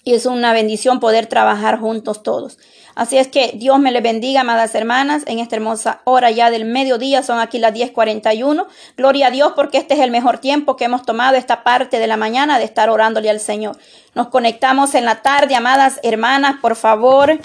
Y 0.05 0.15
es 0.15 0.27
una 0.27 0.53
bendición 0.53 1.01
poder 1.01 1.27
trabajar 1.27 1.79
juntos 1.81 2.23
todos. 2.23 2.59
Así 2.95 3.19
es 3.19 3.27
que 3.27 3.53
Dios 3.57 3.81
me 3.81 3.91
le 3.91 4.01
bendiga, 4.01 4.43
amadas 4.43 4.75
hermanas, 4.75 5.25
en 5.27 5.41
esta 5.41 5.57
hermosa 5.57 6.03
hora 6.05 6.31
ya 6.31 6.51
del 6.51 6.65
mediodía, 6.65 7.23
son 7.23 7.41
aquí 7.41 7.59
las 7.59 7.75
10:41. 7.75 8.69
Gloria 8.97 9.29
a 9.29 9.31
Dios 9.31 9.53
porque 9.57 9.79
este 9.79 9.95
es 9.95 10.01
el 10.01 10.13
mejor 10.13 10.39
tiempo 10.39 10.77
que 10.77 10.85
hemos 10.85 11.03
tomado 11.03 11.37
esta 11.37 11.65
parte 11.65 11.99
de 11.99 12.07
la 12.07 12.17
mañana 12.17 12.59
de 12.59 12.65
estar 12.65 12.91
orándole 12.91 13.31
al 13.31 13.41
Señor. 13.41 13.79
Nos 14.15 14.29
conectamos 14.29 14.95
en 14.95 15.05
la 15.05 15.23
tarde, 15.23 15.57
amadas 15.57 15.99
hermanas, 16.05 16.57
por 16.61 16.77
favor, 16.77 17.41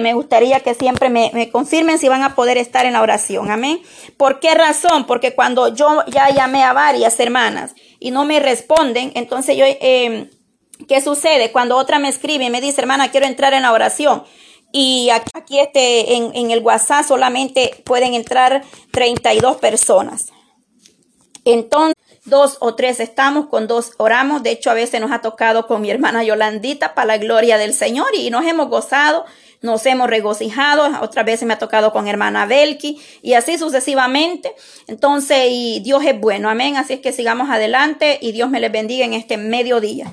me 0.00 0.14
gustaría 0.14 0.60
que 0.60 0.74
siempre 0.74 1.10
me, 1.10 1.50
confirmen 1.50 1.98
si 1.98 2.08
van 2.08 2.22
a 2.22 2.34
poder 2.34 2.58
estar 2.58 2.86
en 2.86 2.94
la 2.94 3.02
oración. 3.02 3.50
Amén. 3.50 3.80
¿Por 4.16 4.40
qué 4.40 4.54
razón? 4.54 5.06
Porque 5.06 5.34
cuando 5.34 5.74
yo 5.74 6.04
ya 6.06 6.30
llamé 6.30 6.62
a 6.62 6.72
varias 6.72 7.18
hermanas 7.20 7.74
y 7.98 8.10
no 8.10 8.24
me 8.24 8.40
responden, 8.40 9.12
entonces 9.14 9.56
yo, 9.56 9.64
eh, 9.66 10.30
¿qué 10.88 11.00
sucede? 11.00 11.52
Cuando 11.52 11.76
otra 11.76 11.98
me 11.98 12.08
escribe 12.08 12.44
y 12.44 12.50
me 12.50 12.60
dice, 12.60 12.80
hermana, 12.80 13.10
quiero 13.10 13.26
entrar 13.26 13.54
en 13.54 13.62
la 13.62 13.72
oración. 13.72 14.24
Y 14.72 15.08
aquí 15.10 15.58
este, 15.60 16.16
en, 16.16 16.34
en 16.34 16.50
el 16.50 16.60
WhatsApp 16.60 17.06
solamente 17.06 17.82
pueden 17.84 18.14
entrar 18.14 18.62
32 18.92 19.56
personas. 19.56 20.26
Entonces, 21.44 21.96
dos 22.26 22.58
o 22.60 22.74
tres 22.74 23.00
estamos, 23.00 23.46
con 23.46 23.66
dos 23.66 23.92
oramos. 23.96 24.42
De 24.42 24.50
hecho, 24.50 24.70
a 24.70 24.74
veces 24.74 25.00
nos 25.00 25.12
ha 25.12 25.20
tocado 25.20 25.66
con 25.66 25.80
mi 25.80 25.90
hermana 25.90 26.22
Yolandita 26.22 26.94
para 26.94 27.06
la 27.06 27.18
gloria 27.18 27.56
del 27.56 27.72
Señor 27.72 28.08
y 28.14 28.30
nos 28.30 28.44
hemos 28.44 28.68
gozado 28.68 29.24
nos 29.62 29.84
hemos 29.86 30.08
regocijado, 30.08 31.00
otra 31.00 31.22
vez 31.22 31.42
me 31.42 31.54
ha 31.54 31.58
tocado 31.58 31.92
con 31.92 32.08
hermana 32.08 32.46
Belki 32.46 33.00
y 33.22 33.34
así 33.34 33.58
sucesivamente. 33.58 34.54
Entonces, 34.86 35.48
y 35.50 35.80
Dios 35.80 36.04
es 36.04 36.18
bueno, 36.18 36.48
amén. 36.48 36.76
Así 36.76 36.94
es 36.94 37.00
que 37.00 37.12
sigamos 37.12 37.50
adelante 37.50 38.18
y 38.20 38.32
Dios 38.32 38.50
me 38.50 38.60
les 38.60 38.72
bendiga 38.72 39.04
en 39.04 39.14
este 39.14 39.36
mediodía. 39.36 40.12